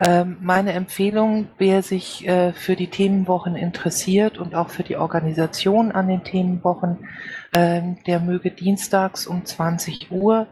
Ähm, 0.00 0.38
meine 0.40 0.72
Empfehlung, 0.72 1.48
wer 1.58 1.82
sich 1.82 2.26
äh, 2.26 2.52
für 2.52 2.76
die 2.76 2.88
Themenwochen 2.88 3.56
interessiert 3.56 4.38
und 4.38 4.54
auch 4.54 4.70
für 4.70 4.82
die 4.82 4.96
Organisation 4.96 5.92
an 5.92 6.08
den 6.08 6.24
Themenwochen, 6.24 7.08
ähm, 7.54 7.98
der 8.06 8.20
möge 8.20 8.50
dienstags 8.50 9.26
um 9.26 9.44
20 9.44 10.10
Uhr 10.10 10.46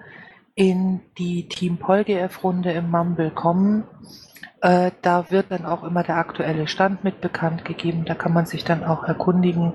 in 0.54 1.00
die 1.18 1.48
Team 1.48 1.78
PolGF-Runde 1.78 2.72
im 2.72 2.90
Mumble 2.90 3.30
kommen. 3.30 3.84
Äh, 4.60 4.92
da 5.02 5.30
wird 5.30 5.50
dann 5.50 5.66
auch 5.66 5.82
immer 5.82 6.02
der 6.02 6.16
aktuelle 6.16 6.68
Stand 6.68 7.04
mit 7.04 7.20
bekannt 7.20 7.64
gegeben. 7.64 8.04
Da 8.04 8.14
kann 8.14 8.32
man 8.32 8.46
sich 8.46 8.64
dann 8.64 8.84
auch 8.84 9.04
erkundigen, 9.04 9.74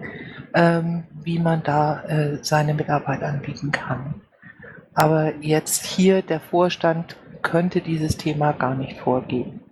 ähm, 0.53 1.05
wie 1.21 1.39
man 1.39 1.63
da 1.63 2.03
äh, 2.05 2.43
seine 2.43 2.73
Mitarbeit 2.73 3.21
anbieten 3.21 3.71
kann. 3.71 4.21
Aber 4.93 5.35
jetzt 5.41 5.85
hier 5.85 6.21
der 6.21 6.39
Vorstand 6.39 7.17
könnte 7.41 7.81
dieses 7.81 8.17
Thema 8.17 8.53
gar 8.53 8.75
nicht 8.75 8.97
vorgeben. 8.97 9.63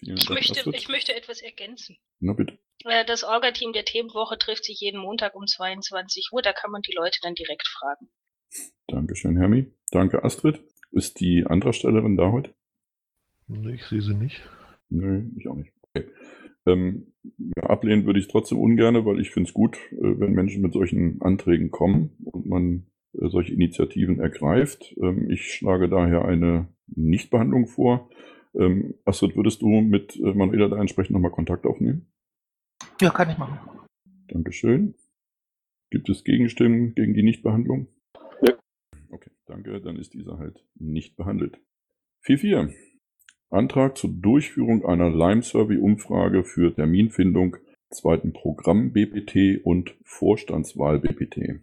Ich 0.00 0.30
möchte, 0.30 0.70
ich 0.70 0.88
möchte 0.88 1.14
etwas 1.14 1.40
ergänzen. 1.42 1.96
Na 2.20 2.32
bitte. 2.32 2.58
Äh, 2.84 3.04
das 3.04 3.24
Orga-Team 3.24 3.72
der 3.72 3.84
Themenwoche 3.84 4.38
trifft 4.38 4.64
sich 4.64 4.80
jeden 4.80 5.00
Montag 5.00 5.34
um 5.34 5.46
22 5.46 6.30
Uhr. 6.32 6.42
Da 6.42 6.52
kann 6.52 6.70
man 6.70 6.82
die 6.82 6.94
Leute 6.94 7.18
dann 7.22 7.34
direkt 7.34 7.66
fragen. 7.66 8.08
Dankeschön, 8.86 9.36
Hermi. 9.36 9.66
Danke, 9.90 10.24
Astrid. 10.24 10.62
Ist 10.90 11.20
die 11.20 11.44
Antragstellerin 11.46 12.16
da 12.16 12.32
heute? 12.32 12.54
Nee, 13.46 13.74
ich 13.74 13.84
sehe 13.84 14.00
sie 14.00 14.14
nicht. 14.14 14.42
Nö, 14.88 15.24
ich 15.36 15.48
auch 15.48 15.56
nicht. 15.56 15.72
Okay. 15.82 16.06
Ähm, 16.66 17.12
ja, 17.56 17.64
ablehnen 17.64 18.06
würde 18.06 18.20
ich 18.20 18.28
trotzdem 18.28 18.58
ungern, 18.58 19.04
weil 19.04 19.20
ich 19.20 19.30
finde 19.30 19.48
es 19.48 19.54
gut, 19.54 19.76
äh, 19.92 20.20
wenn 20.20 20.32
Menschen 20.32 20.62
mit 20.62 20.72
solchen 20.72 21.20
Anträgen 21.22 21.70
kommen 21.70 22.16
und 22.24 22.46
man 22.46 22.86
äh, 23.14 23.28
solche 23.28 23.52
Initiativen 23.52 24.20
ergreift. 24.20 24.94
Ähm, 25.00 25.30
ich 25.30 25.52
schlage 25.52 25.88
daher 25.88 26.24
eine 26.24 26.68
Nichtbehandlung 26.86 27.66
vor. 27.66 28.10
Ähm, 28.54 28.94
Astrid, 29.04 29.36
würdest 29.36 29.62
du 29.62 29.68
mit 29.68 30.16
äh, 30.16 30.34
Manuela 30.34 30.68
da 30.68 30.80
entsprechend 30.80 31.12
nochmal 31.12 31.30
Kontakt 31.30 31.66
aufnehmen? 31.66 32.06
Ja, 33.00 33.10
kann 33.10 33.30
ich 33.30 33.38
machen. 33.38 33.58
Dankeschön. 34.28 34.94
Gibt 35.90 36.08
es 36.08 36.24
Gegenstimmen 36.24 36.94
gegen 36.94 37.14
die 37.14 37.22
Nichtbehandlung? 37.22 37.88
Danke. 39.48 39.80
Dann 39.80 39.96
ist 39.96 40.14
dieser 40.14 40.38
halt 40.38 40.64
nicht 40.74 41.16
behandelt. 41.16 41.58
4.4. 42.26 42.74
Antrag 43.50 43.96
zur 43.96 44.10
Durchführung 44.12 44.84
einer 44.84 45.08
Lime-Survey-Umfrage 45.08 46.44
für 46.44 46.74
Terminfindung, 46.74 47.56
zweiten 47.90 48.34
Programm 48.34 48.92
BPT 48.92 49.64
und 49.64 49.94
Vorstandswahl 50.04 50.98
BPT. 50.98 51.62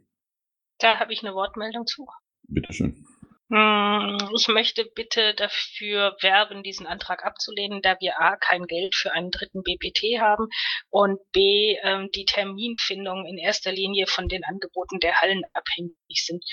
Da 0.79 0.99
habe 0.99 1.13
ich 1.13 1.23
eine 1.23 1.35
Wortmeldung 1.35 1.85
zu. 1.85 2.07
Bitteschön. 2.47 3.05
Hm, 3.51 4.17
Ich 4.35 4.47
möchte 4.47 4.85
bitte 4.95 5.35
dafür 5.35 6.17
werben, 6.21 6.63
diesen 6.63 6.87
Antrag 6.87 7.23
abzulehnen, 7.23 7.83
da 7.83 7.95
wir 7.99 8.19
A 8.19 8.37
kein 8.37 8.65
Geld 8.65 8.95
für 8.95 9.11
einen 9.11 9.29
dritten 9.29 9.61
BPT 9.61 10.19
haben 10.19 10.47
und 10.89 11.19
B 11.31 11.77
ähm, 11.83 12.09
die 12.15 12.25
Terminfindung 12.25 13.25
in 13.27 13.37
erster 13.37 13.71
Linie 13.71 14.07
von 14.07 14.27
den 14.27 14.43
Angeboten 14.43 14.99
der 14.99 15.21
Hallen 15.21 15.43
abhängig 15.53 15.93
sind. 16.25 16.43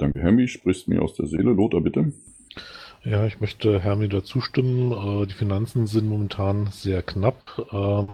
Danke, 0.00 0.22
Hermi. 0.22 0.48
Sprichst 0.48 0.88
mir 0.88 1.02
aus 1.02 1.14
der 1.14 1.26
Seele. 1.26 1.52
Lothar, 1.52 1.82
bitte. 1.82 2.12
Ja, 3.04 3.26
ich 3.26 3.38
möchte 3.40 3.80
Hermi 3.80 4.08
da 4.08 4.24
zustimmen. 4.24 4.92
Äh, 4.92 5.26
die 5.26 5.34
Finanzen 5.34 5.86
sind 5.86 6.08
momentan 6.08 6.68
sehr 6.72 7.02
knapp. 7.02 7.36
Äh, 7.70 8.06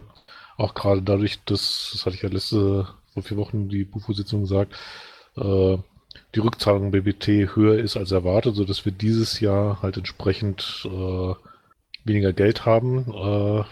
auch 0.60 0.74
gerade 0.74 1.02
dadurch, 1.02 1.38
dass, 1.44 1.90
das 1.92 2.04
hatte 2.04 2.16
ich 2.16 2.22
ja 2.22 2.28
letzte, 2.28 2.88
vor 3.14 3.22
vier 3.22 3.36
Wochen 3.36 3.68
die 3.68 3.84
Bufo-Sitzung 3.84 4.42
gesagt, 4.42 4.74
äh, 5.36 5.76
die 6.34 6.40
Rückzahlung 6.40 6.90
BBT 6.90 7.54
höher 7.54 7.78
ist 7.78 7.96
als 7.96 8.10
erwartet, 8.10 8.56
sodass 8.56 8.84
wir 8.84 8.90
dieses 8.90 9.38
Jahr 9.38 9.80
halt 9.80 9.96
entsprechend 9.96 10.88
äh, 10.90 11.34
weniger 12.04 12.32
Geld 12.32 12.66
haben. 12.66 13.64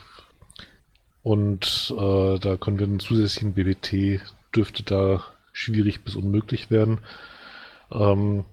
Und 1.22 1.94
da 1.96 2.56
können 2.58 2.78
wir 2.78 2.86
einen 2.86 3.00
zusätzlichen 3.00 3.54
BBT, 3.54 4.20
dürfte 4.54 4.82
da 4.82 5.24
schwierig 5.52 6.02
bis 6.04 6.16
unmöglich 6.16 6.70
werden. 6.70 6.98
Ähm, 7.94 8.44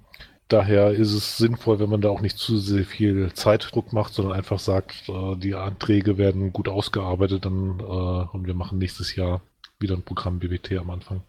daher 0.47 0.91
ist 0.91 1.13
es 1.13 1.37
sinnvoll, 1.37 1.79
wenn 1.79 1.89
man 1.89 2.01
da 2.01 2.09
auch 2.09 2.21
nicht 2.21 2.37
zu 2.37 2.57
sehr 2.57 2.85
viel 2.85 3.31
Zeitdruck 3.33 3.93
macht, 3.93 4.13
sondern 4.13 4.33
einfach 4.33 4.59
sagt, 4.59 5.09
äh, 5.09 5.35
die 5.37 5.55
Anträge 5.55 6.17
werden 6.17 6.53
gut 6.53 6.67
ausgearbeitet 6.67 7.45
dann, 7.45 7.79
äh, 7.79 8.35
und 8.35 8.45
wir 8.45 8.53
machen 8.53 8.77
nächstes 8.77 9.15
Jahr 9.15 9.41
wieder 9.79 9.95
ein 9.95 10.03
Programm 10.03 10.39
BBT 10.39 10.77
am 10.77 10.91
Anfang. 10.91 11.23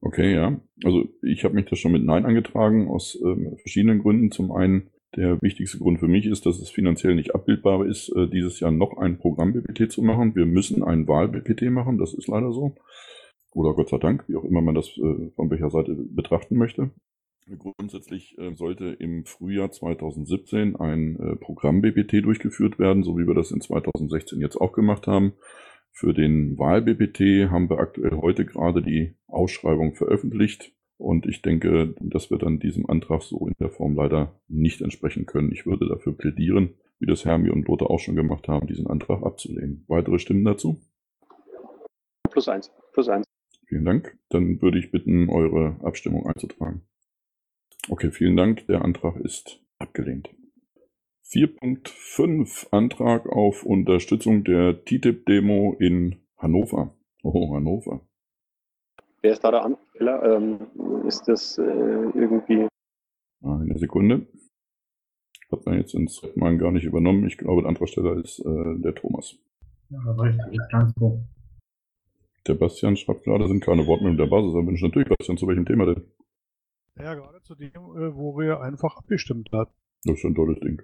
Okay, 0.00 0.34
ja. 0.34 0.60
Also 0.84 1.08
ich 1.22 1.44
habe 1.44 1.54
mich 1.54 1.64
da 1.64 1.76
schon 1.76 1.92
mit 1.92 2.04
Nein 2.04 2.26
angetragen, 2.26 2.88
aus 2.88 3.18
ähm, 3.24 3.56
verschiedenen 3.56 4.00
Gründen. 4.00 4.30
Zum 4.30 4.52
einen, 4.52 4.90
der 5.16 5.40
wichtigste 5.40 5.78
Grund 5.78 5.98
für 5.98 6.08
mich 6.08 6.26
ist, 6.26 6.44
dass 6.44 6.60
es 6.60 6.68
finanziell 6.68 7.14
nicht 7.14 7.34
abbildbar 7.34 7.86
ist, 7.86 8.10
äh, 8.10 8.28
dieses 8.28 8.60
Jahr 8.60 8.70
noch 8.70 8.98
ein 8.98 9.18
Programm-BPT 9.18 9.90
zu 9.90 10.02
machen. 10.02 10.34
Wir 10.34 10.44
müssen 10.44 10.84
ein 10.84 11.08
Wahl-BPT 11.08 11.70
machen, 11.70 11.96
das 11.96 12.12
ist 12.12 12.28
leider 12.28 12.52
so. 12.52 12.74
Oder 13.52 13.72
Gott 13.72 13.88
sei 13.88 13.98
Dank, 13.98 14.24
wie 14.28 14.36
auch 14.36 14.44
immer 14.44 14.60
man 14.60 14.74
das 14.74 14.88
äh, 14.88 15.30
von 15.36 15.48
welcher 15.48 15.70
Seite 15.70 15.94
betrachten 15.94 16.56
möchte. 16.56 16.90
Grundsätzlich 17.46 18.38
äh, 18.38 18.54
sollte 18.54 18.86
im 18.86 19.26
Frühjahr 19.26 19.70
2017 19.70 20.76
ein 20.76 21.16
äh, 21.20 21.36
Programm-BPT 21.36 22.24
durchgeführt 22.24 22.78
werden, 22.78 23.02
so 23.02 23.18
wie 23.18 23.26
wir 23.26 23.34
das 23.34 23.50
in 23.50 23.60
2016 23.60 24.40
jetzt 24.40 24.56
auch 24.56 24.72
gemacht 24.72 25.06
haben. 25.06 25.34
Für 25.92 26.14
den 26.14 26.58
Wahl-BPT 26.58 27.50
haben 27.50 27.68
wir 27.68 27.78
aktuell 27.78 28.16
heute 28.16 28.46
gerade 28.46 28.82
die 28.82 29.14
Ausschreibung 29.26 29.94
veröffentlicht. 29.94 30.72
Und 30.96 31.26
ich 31.26 31.42
denke, 31.42 31.94
dass 32.00 32.30
wir 32.30 32.38
dann 32.38 32.60
diesem 32.60 32.88
Antrag 32.88 33.22
so 33.22 33.46
in 33.46 33.54
der 33.60 33.70
Form 33.70 33.94
leider 33.94 34.40
nicht 34.48 34.80
entsprechen 34.80 35.26
können. 35.26 35.52
Ich 35.52 35.66
würde 35.66 35.86
dafür 35.86 36.16
plädieren, 36.16 36.74
wie 36.98 37.06
das 37.06 37.24
Hermi 37.24 37.50
und 37.50 37.68
Lothar 37.68 37.90
auch 37.90 38.00
schon 38.00 38.16
gemacht 38.16 38.48
haben, 38.48 38.66
diesen 38.66 38.86
Antrag 38.86 39.22
abzulehnen. 39.22 39.84
Weitere 39.86 40.18
Stimmen 40.18 40.44
dazu? 40.44 40.80
Plus 42.30 42.48
eins. 42.48 42.72
Plus 42.92 43.08
eins. 43.08 43.26
Vielen 43.66 43.84
Dank. 43.84 44.18
Dann 44.30 44.62
würde 44.62 44.78
ich 44.78 44.90
bitten, 44.90 45.28
eure 45.28 45.76
Abstimmung 45.82 46.26
einzutragen. 46.26 46.82
Okay, 47.88 48.10
vielen 48.10 48.36
Dank. 48.36 48.66
Der 48.66 48.82
Antrag 48.82 49.16
ist 49.16 49.60
abgelehnt. 49.78 50.30
4.5 51.26 52.70
Antrag 52.70 53.26
auf 53.26 53.64
Unterstützung 53.64 54.44
der 54.44 54.84
TTIP-Demo 54.84 55.76
in 55.78 56.16
Hannover. 56.38 56.94
Oh, 57.22 57.54
Hannover. 57.54 58.00
Wer 59.20 59.32
ist 59.32 59.44
da 59.44 59.50
der 59.50 59.64
Anfäller? 59.64 60.36
Ähm, 60.36 60.60
ist 61.06 61.28
das 61.28 61.58
äh, 61.58 61.62
irgendwie. 61.62 62.68
Eine 63.42 63.78
Sekunde. 63.78 64.26
Hat 65.50 65.66
man 65.66 65.78
jetzt 65.78 65.94
ins 65.94 66.22
Redman 66.22 66.58
gar 66.58 66.72
nicht 66.72 66.84
übernommen. 66.84 67.26
Ich 67.26 67.36
glaube, 67.36 67.62
der 67.62 67.68
Antragsteller 67.68 68.16
ist 68.16 68.40
äh, 68.40 68.78
der 68.78 68.94
Thomas. 68.94 69.36
Ja, 69.90 69.98
richtig, 70.12 70.60
ganz 70.70 70.92
so. 70.98 71.22
Der 72.46 72.54
Bastian 72.54 72.96
schreibt 72.96 73.24
gerade, 73.24 73.48
sind 73.48 73.64
keine 73.64 73.86
Wortmeldungen 73.86 74.18
der 74.18 74.26
Basis. 74.26 74.52
Dann 74.54 74.66
wünsche 74.66 74.86
ich 74.86 74.90
natürlich, 74.90 75.08
Bastian, 75.08 75.38
zu 75.38 75.46
welchem 75.46 75.66
Thema 75.66 75.86
denn? 75.86 76.04
Ja, 76.98 77.14
gerade 77.14 77.42
zu 77.42 77.54
dem, 77.54 77.70
äh, 77.70 78.14
wo 78.14 78.38
wir 78.38 78.60
einfach 78.60 78.96
abgestimmt 78.96 79.50
hatten. 79.52 79.72
Das 80.04 80.18
ist 80.18 80.24
ein 80.24 80.34
tolles 80.34 80.60
Ding. 80.60 80.82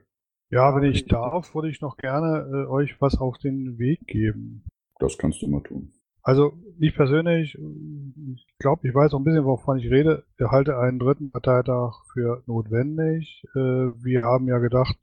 Ja, 0.50 0.74
wenn 0.74 0.82
ich 0.82 1.06
darf, 1.06 1.54
würde 1.54 1.68
ich 1.68 1.80
noch 1.80 1.96
gerne 1.96 2.48
äh, 2.52 2.66
euch 2.66 3.00
was 3.00 3.18
auf 3.18 3.38
den 3.38 3.78
Weg 3.78 4.06
geben. 4.06 4.64
Das 4.98 5.16
kannst 5.16 5.40
du 5.42 5.46
mal 5.46 5.62
tun. 5.62 5.92
Also 6.22 6.52
ich 6.78 6.94
persönlich, 6.94 7.56
ich 7.56 8.46
glaube, 8.58 8.86
ich 8.86 8.94
weiß 8.94 9.14
auch 9.14 9.20
ein 9.20 9.24
bisschen, 9.24 9.44
wovon 9.44 9.78
ich 9.78 9.90
rede. 9.90 10.24
Ich 10.38 10.46
halte 10.46 10.78
einen 10.78 10.98
dritten 10.98 11.30
Parteitag 11.30 11.94
für 12.12 12.42
notwendig. 12.46 13.44
Äh, 13.54 13.58
wir 13.58 14.24
haben 14.24 14.48
ja 14.48 14.58
gedacht, 14.58 14.98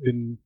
in 0.00 0.38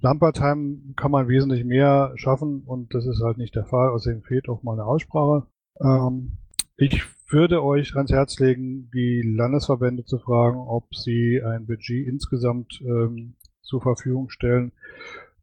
Lampertheim 0.00 0.94
kann 0.96 1.10
man 1.10 1.28
wesentlich 1.28 1.64
mehr 1.64 2.12
schaffen 2.16 2.62
und 2.64 2.94
das 2.94 3.06
ist 3.06 3.22
halt 3.22 3.36
nicht 3.36 3.54
der 3.54 3.66
Fall. 3.66 3.90
Außerdem 3.90 4.22
fehlt 4.22 4.48
auch 4.48 4.62
mal 4.62 4.74
eine 4.74 4.86
Aussprache. 4.86 5.46
Ähm, 5.80 6.38
ich 6.76 7.02
würde 7.28 7.62
euch 7.62 7.96
ans 7.96 8.12
Herz 8.12 8.38
legen, 8.38 8.90
die 8.92 9.22
Landesverbände 9.22 10.04
zu 10.04 10.18
fragen, 10.18 10.58
ob 10.58 10.94
sie 10.94 11.42
ein 11.42 11.66
Budget 11.66 12.06
insgesamt 12.06 12.80
ähm, 12.82 13.34
zur 13.62 13.80
Verfügung 13.82 14.30
stellen. 14.30 14.72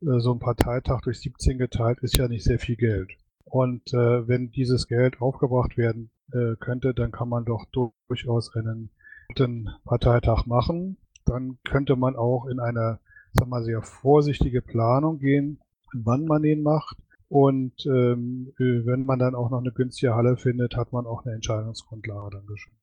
Äh, 0.01 0.19
so 0.19 0.33
ein 0.33 0.39
Parteitag 0.39 1.01
durch 1.01 1.19
17 1.19 1.57
geteilt 1.57 1.99
ist 2.01 2.17
ja 2.17 2.27
nicht 2.27 2.43
sehr 2.43 2.59
viel 2.59 2.75
Geld. 2.75 3.11
Und 3.43 3.93
äh, 3.93 4.27
wenn 4.27 4.51
dieses 4.51 4.87
Geld 4.87 5.21
aufgebracht 5.21 5.77
werden 5.77 6.11
äh, 6.31 6.55
könnte, 6.59 6.93
dann 6.93 7.11
kann 7.11 7.29
man 7.29 7.45
doch 7.45 7.65
durchaus 8.07 8.55
einen 8.55 8.89
guten 9.27 9.69
Parteitag 9.83 10.45
machen. 10.45 10.97
Dann 11.25 11.57
könnte 11.63 11.95
man 11.95 12.15
auch 12.15 12.45
in 12.45 12.59
eine, 12.59 12.99
sag 13.33 13.47
mal, 13.47 13.63
sehr 13.63 13.81
vorsichtige 13.81 14.61
Planung 14.61 15.19
gehen, 15.19 15.59
wann 15.93 16.25
man 16.25 16.43
den 16.43 16.63
macht. 16.63 16.97
Und 17.31 17.85
ähm, 17.85 18.53
äh, 18.59 18.85
wenn 18.85 19.05
man 19.05 19.17
dann 19.17 19.35
auch 19.35 19.49
noch 19.49 19.59
eine 19.59 19.71
günstige 19.71 20.15
Halle 20.15 20.35
findet, 20.35 20.75
hat 20.75 20.91
man 20.91 21.05
auch 21.05 21.23
eine 21.23 21.33
Entscheidungsgrundlage 21.33 22.29
dann 22.31 22.45
geschafft. 22.45 22.75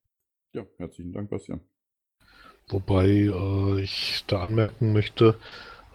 Ja, 0.54 0.64
herzlichen 0.78 1.12
Dank, 1.12 1.28
Bastian. 1.28 1.60
Wobei 2.70 3.08
äh, 3.08 3.80
ich 3.82 4.24
da 4.26 4.46
anmerken 4.46 4.94
möchte, 4.94 5.34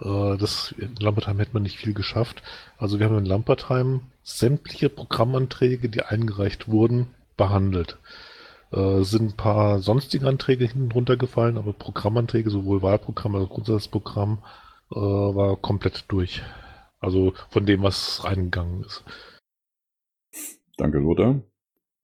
äh, 0.01 0.37
dass 0.37 0.71
in 0.77 0.95
Lampertheim 0.97 1.39
hätte 1.39 1.53
man 1.53 1.63
nicht 1.63 1.79
viel 1.79 1.95
geschafft. 1.95 2.43
Also 2.77 2.99
wir 2.99 3.07
haben 3.07 3.17
in 3.17 3.25
Lampertheim 3.25 4.01
sämtliche 4.21 4.89
Programmanträge, 4.89 5.89
die 5.89 6.03
eingereicht 6.03 6.67
wurden, 6.67 7.07
behandelt. 7.35 7.97
Äh, 8.71 9.01
sind 9.01 9.31
ein 9.31 9.35
paar 9.35 9.79
sonstige 9.79 10.27
Anträge 10.27 10.65
hinten 10.65 10.91
runtergefallen, 10.91 11.57
aber 11.57 11.73
Programmanträge, 11.73 12.51
sowohl 12.51 12.83
Wahlprogramm 12.83 13.33
als 13.33 13.45
auch 13.45 13.49
Grundsatzprogramm, 13.49 14.43
äh, 14.91 14.99
war 14.99 15.57
komplett 15.57 16.05
durch. 16.09 16.43
Also 17.03 17.33
von 17.49 17.65
dem, 17.65 17.83
was 17.83 18.23
reingegangen 18.23 18.83
ist. 18.83 19.03
Danke, 20.77 20.99
Lothar. 20.99 21.43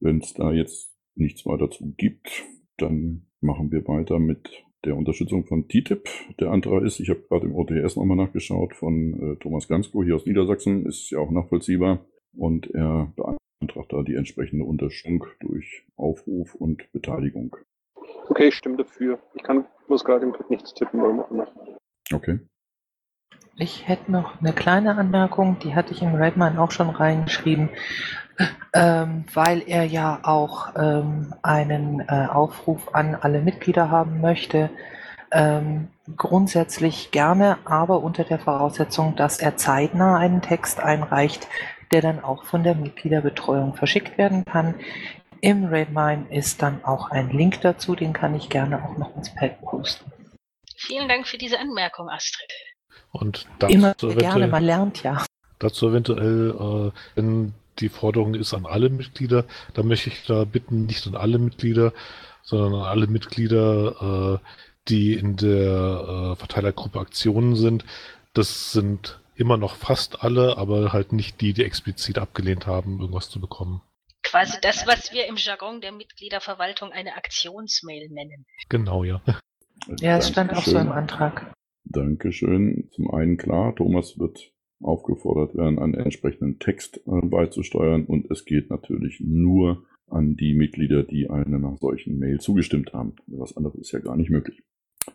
Wenn 0.01 0.19
es 0.19 0.33
da 0.33 0.51
jetzt 0.51 0.93
nichts 1.15 1.45
weiter 1.45 1.71
zu 1.71 1.93
gibt, 1.95 2.43
dann 2.77 3.25
machen 3.39 3.71
wir 3.71 3.87
weiter 3.87 4.19
mit 4.19 4.65
der 4.83 4.97
Unterstützung 4.97 5.45
von 5.45 5.67
TTIP. 5.69 6.09
Der 6.39 6.51
Antrag 6.51 6.83
ist, 6.83 6.99
ich 6.99 7.09
habe 7.09 7.21
gerade 7.21 7.45
im 7.45 7.55
OTS 7.55 7.95
nochmal 7.95 8.17
nachgeschaut, 8.17 8.75
von 8.75 9.13
äh, 9.13 9.35
Thomas 9.37 9.69
Gansko 9.69 10.03
hier 10.03 10.15
aus 10.15 10.25
Niedersachsen, 10.25 10.85
ist 10.85 11.09
ja 11.11 11.19
auch 11.19 11.31
nachvollziehbar. 11.31 12.05
Und 12.35 12.69
er 12.73 13.13
beantragt 13.15 13.93
da 13.93 14.03
die 14.03 14.15
entsprechende 14.15 14.65
Unterstützung 14.65 15.25
durch 15.39 15.85
Aufruf 15.95 16.55
und 16.55 16.91
Beteiligung. 16.91 17.55
Okay, 18.27 18.49
ich 18.49 18.55
stimme 18.55 18.77
dafür. 18.77 19.19
Ich 19.33 19.43
kann, 19.43 19.65
muss 19.87 20.03
gerade 20.03 20.25
im 20.25 20.33
Blick 20.33 20.49
nichts 20.49 20.73
tippen, 20.73 21.01
warum 21.01 21.21
auch 21.21 21.31
immer. 21.31 21.47
Okay. 22.13 22.39
Ich 23.61 23.89
hätte 23.89 24.09
noch 24.09 24.39
eine 24.39 24.53
kleine 24.53 24.95
Anmerkung, 24.95 25.59
die 25.59 25.75
hatte 25.75 25.91
ich 25.93 26.01
im 26.01 26.15
Redman 26.15 26.57
auch 26.57 26.71
schon 26.71 26.89
reingeschrieben, 26.89 27.69
ähm, 28.73 29.25
weil 29.33 29.63
er 29.67 29.83
ja 29.83 30.19
auch 30.23 30.69
ähm, 30.77 31.35
einen 31.41 31.99
äh, 32.07 32.27
Aufruf 32.31 32.95
an 32.95 33.15
alle 33.15 33.41
Mitglieder 33.41 33.91
haben 33.91 34.21
möchte. 34.21 34.69
Ähm, 35.31 35.89
grundsätzlich 36.15 37.11
gerne, 37.11 37.57
aber 37.65 38.01
unter 38.01 38.23
der 38.23 38.39
Voraussetzung, 38.39 39.17
dass 39.17 39.39
er 39.39 39.57
zeitnah 39.57 40.17
einen 40.17 40.41
Text 40.41 40.79
einreicht, 40.79 41.49
der 41.91 42.01
dann 42.01 42.23
auch 42.23 42.45
von 42.45 42.63
der 42.63 42.75
Mitgliederbetreuung 42.75 43.75
verschickt 43.75 44.17
werden 44.17 44.45
kann. 44.45 44.75
Im 45.41 45.65
Redmine 45.65 46.27
ist 46.29 46.61
dann 46.61 46.85
auch 46.85 47.11
ein 47.11 47.29
Link 47.29 47.59
dazu, 47.59 47.93
den 47.93 48.13
kann 48.13 48.35
ich 48.35 48.49
gerne 48.49 48.85
auch 48.85 48.97
noch 48.97 49.17
ins 49.17 49.35
Pad 49.35 49.59
posten. 49.59 50.09
Vielen 50.77 51.09
Dank 51.09 51.27
für 51.27 51.37
diese 51.37 51.59
Anmerkung, 51.59 52.07
Astrid. 52.09 52.53
Und 53.11 53.47
Immer 53.67 53.89
dazu 53.89 54.07
gerne, 54.07 54.21
eventuell, 54.21 54.47
man 54.47 54.63
lernt 54.63 55.03
ja. 55.03 55.25
dazu 55.59 55.89
eventuell, 55.89 56.51
äh, 56.51 56.91
wenn 57.15 57.53
die 57.79 57.89
Forderung 57.89 58.35
ist 58.35 58.53
an 58.53 58.65
alle 58.65 58.89
Mitglieder, 58.89 59.45
dann 59.73 59.87
möchte 59.87 60.09
ich 60.09 60.25
da 60.25 60.43
bitten, 60.43 60.85
nicht 60.85 61.07
an 61.07 61.15
alle 61.15 61.39
Mitglieder, 61.39 61.93
sondern 62.43 62.81
an 62.81 62.87
alle 62.87 63.07
Mitglieder, 63.07 64.39
äh, 64.41 64.45
die 64.89 65.13
in 65.13 65.35
der 65.37 66.33
äh, 66.33 66.35
Verteilergruppe 66.35 66.99
Aktionen 66.99 67.55
sind. 67.55 67.85
Das 68.33 68.71
sind 68.71 69.19
immer 69.35 69.57
noch 69.57 69.75
fast 69.75 70.23
alle, 70.23 70.57
aber 70.57 70.91
halt 70.91 71.13
nicht 71.13 71.41
die, 71.41 71.53
die 71.53 71.63
explizit 71.63 72.17
abgelehnt 72.17 72.67
haben, 72.67 72.99
irgendwas 72.99 73.29
zu 73.29 73.39
bekommen. 73.39 73.81
Quasi 74.23 74.57
das, 74.61 74.85
was 74.85 75.11
wir 75.13 75.27
im 75.27 75.37
Jargon 75.37 75.81
der 75.81 75.91
Mitgliederverwaltung 75.91 76.91
eine 76.91 77.15
Aktionsmail 77.15 78.09
nennen. 78.09 78.45
Genau, 78.67 79.03
ja. 79.03 79.21
Ja, 79.99 80.17
es 80.17 80.27
stand 80.27 80.53
auch 80.53 80.63
so 80.63 80.77
im 80.77 80.91
Antrag. 80.91 81.53
Dankeschön. 81.89 82.87
Zum 82.91 83.11
einen 83.11 83.37
klar, 83.37 83.75
Thomas 83.75 84.19
wird 84.19 84.53
aufgefordert 84.79 85.55
werden, 85.55 85.79
einen 85.79 85.95
entsprechenden 85.95 86.59
Text 86.59 86.97
äh, 87.05 87.25
beizusteuern 87.25 88.05
und 88.05 88.29
es 88.31 88.45
geht 88.45 88.69
natürlich 88.69 89.19
nur 89.19 89.85
an 90.07 90.35
die 90.35 90.53
Mitglieder, 90.53 91.03
die 91.03 91.29
einer 91.29 91.77
solchen 91.77 92.17
Mail 92.17 92.39
zugestimmt 92.39 92.93
haben. 92.93 93.15
Was 93.27 93.57
anderes 93.57 93.79
ist 93.79 93.91
ja 93.91 93.99
gar 93.99 94.15
nicht 94.15 94.29
möglich. 94.29 94.63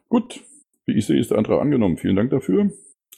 Gut, 0.08 0.42
wie 0.87 0.96
ich 0.96 1.06
sehe, 1.06 1.18
ist 1.18 1.30
der 1.30 1.38
Antrag 1.38 1.60
angenommen. 1.60 1.96
Vielen 1.96 2.16
Dank 2.16 2.30
dafür. 2.30 2.72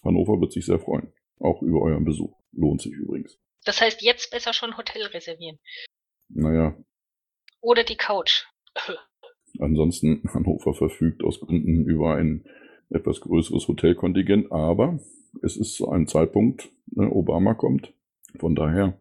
Hannover 0.04 0.40
wird 0.40 0.52
sich 0.52 0.64
sehr 0.66 0.78
freuen. 0.78 1.12
Auch 1.40 1.62
über 1.62 1.82
euren 1.82 2.04
Besuch. 2.04 2.38
Lohnt 2.52 2.80
sich 2.80 2.92
übrigens. 2.92 3.38
Das 3.64 3.80
heißt, 3.80 4.02
jetzt 4.02 4.30
besser 4.30 4.52
schon 4.52 4.76
Hotel 4.76 5.02
reservieren. 5.06 5.58
Naja, 6.28 6.76
Oder 7.60 7.84
die 7.84 7.96
Couch. 7.96 8.44
Ansonsten, 9.58 10.22
Hannover 10.32 10.74
verfügt 10.74 11.24
aus 11.24 11.40
Gründen 11.40 11.84
über 11.86 12.14
ein 12.14 12.44
etwas 12.90 13.20
größeres 13.20 13.68
Hotelkontingent, 13.68 14.52
aber 14.52 14.98
es 15.42 15.56
ist 15.56 15.74
zu 15.74 15.90
einem 15.90 16.06
Zeitpunkt, 16.06 16.70
ne, 16.86 17.10
Obama 17.10 17.54
kommt. 17.54 17.92
Von 18.38 18.54
daher, 18.54 19.00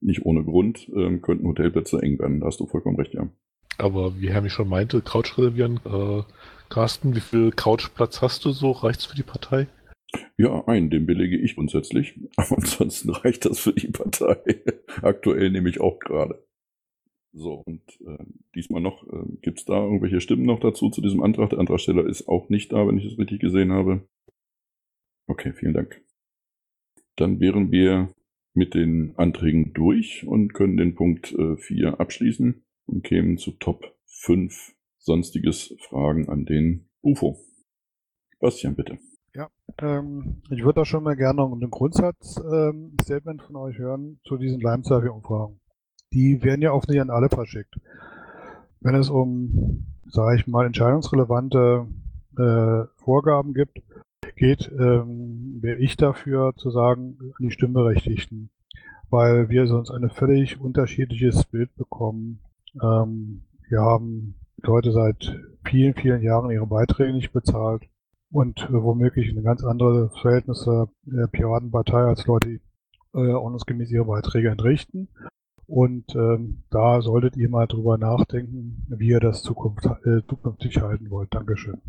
nicht 0.00 0.24
ohne 0.24 0.44
Grund, 0.44 0.90
ähm, 0.94 1.22
könnten 1.22 1.46
Hotelplätze 1.46 2.00
eng 2.00 2.18
werden. 2.18 2.40
Da 2.40 2.46
hast 2.46 2.60
du 2.60 2.66
vollkommen 2.66 2.96
recht, 2.96 3.14
ja. 3.14 3.28
Aber 3.78 4.18
wie 4.20 4.30
Hermi 4.30 4.50
schon 4.50 4.68
meinte, 4.68 5.02
Couch 5.02 5.36
reservieren. 5.36 5.80
Äh, 5.84 6.22
Carsten, 6.68 7.14
wie 7.14 7.20
viel 7.20 7.50
Couchplatz 7.50 8.22
hast 8.22 8.44
du 8.44 8.50
so? 8.50 8.70
Reicht's 8.70 9.04
für 9.04 9.16
die 9.16 9.22
Partei? 9.22 9.68
Ja, 10.36 10.64
einen, 10.66 10.90
den 10.90 11.06
belege 11.06 11.36
ich 11.36 11.56
grundsätzlich. 11.56 12.18
Aber 12.36 12.56
ansonsten 12.56 13.10
reicht 13.10 13.44
das 13.44 13.58
für 13.58 13.72
die 13.72 13.88
Partei. 13.88 14.62
Aktuell 15.02 15.50
nehme 15.50 15.68
ich 15.68 15.80
auch 15.80 15.98
gerade. 15.98 16.45
So, 17.38 17.62
und 17.66 17.82
äh, 18.00 18.24
diesmal 18.54 18.80
noch, 18.80 19.06
äh, 19.06 19.36
gibt 19.42 19.58
es 19.58 19.66
da 19.66 19.84
irgendwelche 19.84 20.22
Stimmen 20.22 20.46
noch 20.46 20.58
dazu 20.58 20.88
zu 20.88 21.02
diesem 21.02 21.22
Antrag? 21.22 21.50
Der 21.50 21.58
Antragsteller 21.58 22.06
ist 22.06 22.28
auch 22.28 22.48
nicht 22.48 22.72
da, 22.72 22.88
wenn 22.88 22.96
ich 22.96 23.04
es 23.04 23.18
richtig 23.18 23.40
gesehen 23.40 23.72
habe. 23.72 24.08
Okay, 25.26 25.52
vielen 25.52 25.74
Dank. 25.74 26.02
Dann 27.16 27.38
wären 27.38 27.70
wir 27.70 28.08
mit 28.54 28.72
den 28.72 29.14
Anträgen 29.18 29.74
durch 29.74 30.26
und 30.26 30.54
können 30.54 30.78
den 30.78 30.94
Punkt 30.94 31.36
4 31.58 32.00
abschließen 32.00 32.64
und 32.86 33.04
kämen 33.04 33.36
zu 33.36 33.50
Top 33.52 33.94
5 34.06 34.74
sonstiges 34.96 35.74
Fragen 35.80 36.30
an 36.30 36.46
den 36.46 36.88
UFO. 37.02 37.36
Bastian, 38.40 38.76
bitte. 38.76 38.98
Ja, 39.34 39.50
ähm, 39.78 40.42
ich 40.50 40.64
würde 40.64 40.80
da 40.80 40.84
schon 40.86 41.04
mal 41.04 41.16
gerne 41.16 41.36
noch 41.42 41.52
ein 41.52 41.70
Grundsatz-Statement 41.70 43.42
von 43.42 43.56
euch 43.56 43.76
hören 43.76 44.20
zu 44.24 44.38
diesen 44.38 44.60
Lime-Survey-Umfragen. 44.60 45.60
Die 46.12 46.42
werden 46.42 46.62
ja 46.62 46.72
offensichtlich 46.72 47.02
an 47.02 47.10
alle 47.10 47.28
verschickt. 47.28 47.74
Wenn 48.80 48.94
es 48.94 49.10
um, 49.10 49.86
sage 50.06 50.36
ich 50.36 50.46
mal, 50.46 50.66
entscheidungsrelevante 50.66 51.86
äh, 52.38 52.84
Vorgaben 53.02 53.54
gibt, 53.54 53.82
geht, 54.36 54.70
ähm, 54.78 55.58
wäre 55.60 55.78
ich 55.78 55.96
dafür 55.96 56.54
zu 56.56 56.70
sagen, 56.70 57.18
an 57.20 57.46
die 57.46 57.50
Stimmberechtigten, 57.50 58.50
weil 59.10 59.48
wir 59.48 59.66
sonst 59.66 59.90
ein 59.90 60.08
völlig 60.10 60.60
unterschiedliches 60.60 61.44
Bild 61.44 61.74
bekommen. 61.76 62.40
Ähm, 62.82 63.42
wir 63.68 63.80
haben 63.80 64.36
Leute 64.62 64.92
seit 64.92 65.40
vielen, 65.64 65.94
vielen 65.94 66.22
Jahren 66.22 66.50
ihre 66.50 66.66
Beiträge 66.66 67.12
nicht 67.12 67.32
bezahlt 67.32 67.82
und 68.30 68.60
äh, 68.70 68.72
womöglich 68.72 69.30
eine 69.30 69.42
ganz 69.42 69.64
andere 69.64 70.10
Verhältnisse 70.10 70.88
der 71.04 71.26
Piratenpartei 71.26 71.98
als 71.98 72.26
Leute, 72.26 72.48
die 72.48 72.60
äh, 73.14 73.32
ordnungsgemäß 73.32 73.90
ihre 73.90 74.04
Beiträge 74.04 74.50
entrichten. 74.50 75.08
Und 75.66 76.14
ähm, 76.14 76.62
da 76.70 77.00
solltet 77.00 77.36
ihr 77.36 77.48
mal 77.48 77.66
drüber 77.66 77.98
nachdenken, 77.98 78.86
wie 78.88 79.08
ihr 79.08 79.20
das 79.20 79.42
Zukunft, 79.42 79.84
äh, 79.84 80.22
zukünftig 80.28 80.80
halten 80.80 81.10
wollt. 81.10 81.34
Dankeschön. 81.34 81.80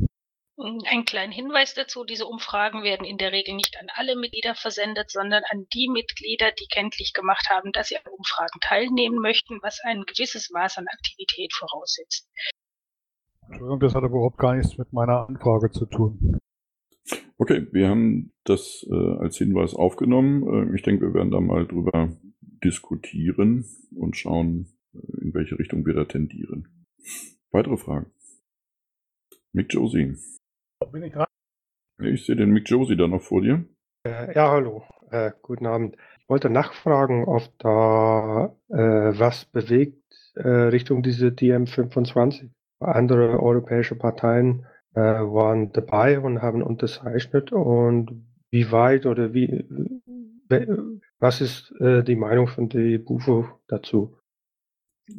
Einen 0.59 1.05
kleinen 1.05 1.31
Hinweis 1.31 1.75
dazu, 1.75 2.03
diese 2.03 2.25
Umfragen 2.25 2.81
werden 2.81 3.05
in 3.05 3.19
der 3.19 3.31
Regel 3.31 3.53
nicht 3.53 3.77
an 3.79 3.89
alle 3.93 4.15
Mitglieder 4.15 4.55
versendet, 4.55 5.11
sondern 5.11 5.43
an 5.51 5.67
die 5.71 5.87
Mitglieder, 5.87 6.51
die 6.59 6.65
kenntlich 6.65 7.13
gemacht 7.13 7.47
haben, 7.51 7.71
dass 7.73 7.89
sie 7.89 7.97
an 7.97 8.11
Umfragen 8.11 8.59
teilnehmen 8.61 9.19
möchten, 9.19 9.59
was 9.61 9.79
ein 9.83 10.03
gewisses 10.07 10.49
Maß 10.49 10.79
an 10.79 10.87
Aktivität 10.87 11.53
voraussetzt. 11.53 12.27
Entschuldigung, 13.45 13.79
das 13.79 13.93
hat 13.93 14.03
aber 14.03 14.15
überhaupt 14.15 14.39
gar 14.39 14.55
nichts 14.55 14.79
mit 14.79 14.91
meiner 14.91 15.27
Anfrage 15.29 15.69
zu 15.69 15.85
tun. 15.85 16.39
Okay, 17.37 17.67
wir 17.71 17.89
haben 17.89 18.33
das 18.43 18.83
äh, 18.89 19.17
als 19.19 19.37
Hinweis 19.37 19.75
aufgenommen. 19.75 20.71
Äh, 20.71 20.75
ich 20.75 20.81
denke, 20.81 21.05
wir 21.05 21.13
werden 21.13 21.31
da 21.31 21.39
mal 21.39 21.67
drüber 21.67 22.17
diskutieren 22.63 23.65
und 23.95 24.15
schauen, 24.15 24.67
äh, 24.93 25.21
in 25.21 25.33
welche 25.33 25.57
Richtung 25.59 25.85
wir 25.85 25.93
da 25.93 26.05
tendieren. 26.05 26.67
Weitere 27.51 27.77
Fragen? 27.77 28.11
Mick 29.53 29.73
Josie. 29.73 30.15
Bin 30.91 31.03
ich 31.03 31.13
dran? 31.13 31.27
Ich 31.99 32.25
sehe 32.25 32.35
den 32.35 32.51
Mick 32.51 32.69
Josie 32.69 32.95
da 32.95 33.07
noch 33.07 33.21
vor 33.21 33.41
dir. 33.41 33.65
Äh, 34.05 34.35
ja, 34.35 34.51
hallo. 34.51 34.83
Äh, 35.09 35.31
guten 35.41 35.65
Abend. 35.65 35.95
Ich 36.19 36.29
wollte 36.29 36.49
nachfragen, 36.49 37.25
ob 37.25 37.43
da 37.59 38.55
äh, 38.69 38.77
was 39.19 39.45
bewegt 39.45 40.03
äh, 40.35 40.47
Richtung 40.47 41.01
diese 41.01 41.27
DM25. 41.27 42.49
Andere 42.79 43.41
europäische 43.41 43.95
Parteien 43.95 44.65
äh, 44.93 44.99
waren 44.99 45.71
dabei 45.71 46.19
und 46.19 46.41
haben 46.41 46.61
unterzeichnet 46.61 47.51
und 47.51 48.27
wie 48.51 48.71
weit 48.71 49.05
oder 49.05 49.33
wie 49.33 49.65
was 51.19 51.41
ist 51.41 51.73
äh, 51.79 52.03
die 52.03 52.15
Meinung 52.15 52.47
von 52.47 52.69
der 52.69 52.99
BUFO 52.99 53.47
dazu? 53.67 54.17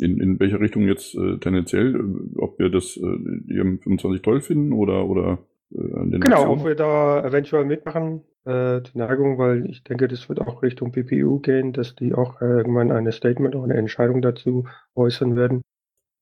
In, 0.00 0.20
in 0.20 0.38
welche 0.38 0.60
Richtung 0.60 0.86
jetzt 0.86 1.14
äh, 1.14 1.38
tendenziell? 1.38 1.94
Äh, 1.96 2.38
Ob 2.38 2.58
wir 2.58 2.68
das 2.70 2.96
äh, 2.96 3.00
die 3.00 3.60
M25 3.60 4.22
toll 4.22 4.40
finden 4.42 4.72
oder, 4.72 5.06
oder 5.06 5.46
äh, 5.72 5.94
an 5.94 6.10
den 6.10 6.20
Genau, 6.20 6.42
Aktionen? 6.42 6.60
ob 6.60 6.66
wir 6.66 6.74
da 6.74 7.24
eventuell 7.24 7.64
mitmachen, 7.64 8.22
äh, 8.44 8.82
die 8.82 8.98
Neigung, 8.98 9.38
weil 9.38 9.66
ich 9.66 9.84
denke, 9.84 10.06
das 10.08 10.28
wird 10.28 10.40
auch 10.40 10.62
Richtung 10.62 10.92
PPU 10.92 11.38
gehen, 11.40 11.72
dass 11.72 11.94
die 11.94 12.12
auch 12.14 12.40
irgendwann 12.40 12.92
eine 12.92 13.12
Statement 13.12 13.54
oder 13.54 13.64
eine 13.64 13.74
Entscheidung 13.74 14.20
dazu 14.20 14.66
äußern 14.94 15.36
werden. 15.36 15.62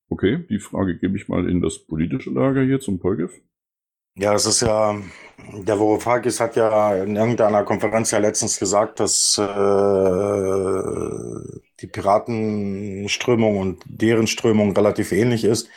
Okay, 0.09 0.45
die 0.49 0.61
Frage 0.61 0.97
gebe 0.99 1.16
ich 1.16 1.29
mal 1.29 1.49
in 1.51 1.61
das 1.61 1.85
politische 1.85 2.31
Lager 2.31 2.62
hier 2.62 2.79
zum 2.79 3.01
Polgef. 3.01 3.33
Ja, 4.18 4.33
es 4.35 4.46
ist 4.46 4.62
ja, 4.62 4.96
der 5.52 5.79
Varoufakis 5.79 6.40
hat 6.40 6.57
ja 6.57 6.94
in 6.96 7.16
irgendeiner 7.16 7.64
Konferenz 7.64 8.11
ja 8.12 8.18
letztens 8.18 8.59
gesagt, 8.59 8.98
dass 9.00 9.37
äh, 9.38 9.42
die 11.81 11.87
Piratenströmung 11.87 13.59
und 13.59 13.83
deren 13.87 14.26
Strömung 14.26 14.72
relativ 14.74 15.12
ähnlich 15.12 15.44
ist. 15.44 15.68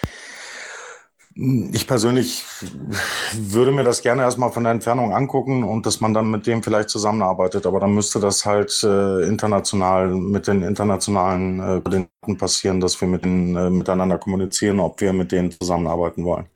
Ich 1.71 1.87
persönlich 1.87 2.43
würde 3.33 3.71
mir 3.71 3.83
das 3.83 4.01
gerne 4.01 4.23
erstmal 4.23 4.51
von 4.51 4.63
der 4.63 4.73
Entfernung 4.73 5.13
angucken 5.13 5.63
und 5.63 5.85
dass 5.85 6.01
man 6.01 6.13
dann 6.13 6.29
mit 6.29 6.47
dem 6.47 6.63
vielleicht 6.63 6.89
zusammenarbeitet, 6.89 7.65
aber 7.65 7.79
dann 7.79 7.93
müsste 7.93 8.19
das 8.19 8.45
halt 8.45 8.77
äh, 8.83 9.25
international 9.25 10.09
mit 10.09 10.47
den 10.47 10.63
internationalen 10.63 11.59
äh, 11.85 12.35
passieren, 12.35 12.81
dass 12.81 12.99
wir 12.99 13.07
mit 13.07 13.23
den, 13.23 13.55
äh, 13.55 13.69
miteinander 13.69 14.17
kommunizieren, 14.17 14.79
ob 14.81 14.99
wir 14.99 15.13
mit 15.13 15.31
denen 15.31 15.51
zusammenarbeiten 15.51 16.25
wollen. 16.25 16.47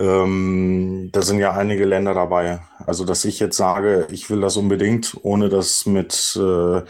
Ähm, 0.00 1.10
da 1.12 1.20
sind 1.20 1.40
ja 1.40 1.52
einige 1.52 1.84
Länder 1.84 2.14
dabei. 2.14 2.60
Also, 2.86 3.04
dass 3.04 3.26
ich 3.26 3.38
jetzt 3.38 3.58
sage, 3.58 4.06
ich 4.10 4.30
will 4.30 4.40
das 4.40 4.56
unbedingt, 4.56 5.14
ohne 5.22 5.50
das 5.50 5.84
mit, 5.84 6.38
äh, 6.40 6.82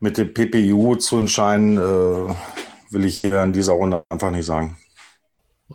mit 0.00 0.16
dem 0.16 0.32
PPU 0.32 0.96
zu 0.96 1.18
entscheiden, 1.18 1.76
äh, 1.76 2.34
will 2.90 3.04
ich 3.04 3.18
hier 3.18 3.42
in 3.42 3.52
dieser 3.52 3.74
Runde 3.74 4.02
einfach 4.08 4.30
nicht 4.30 4.46
sagen. 4.46 4.78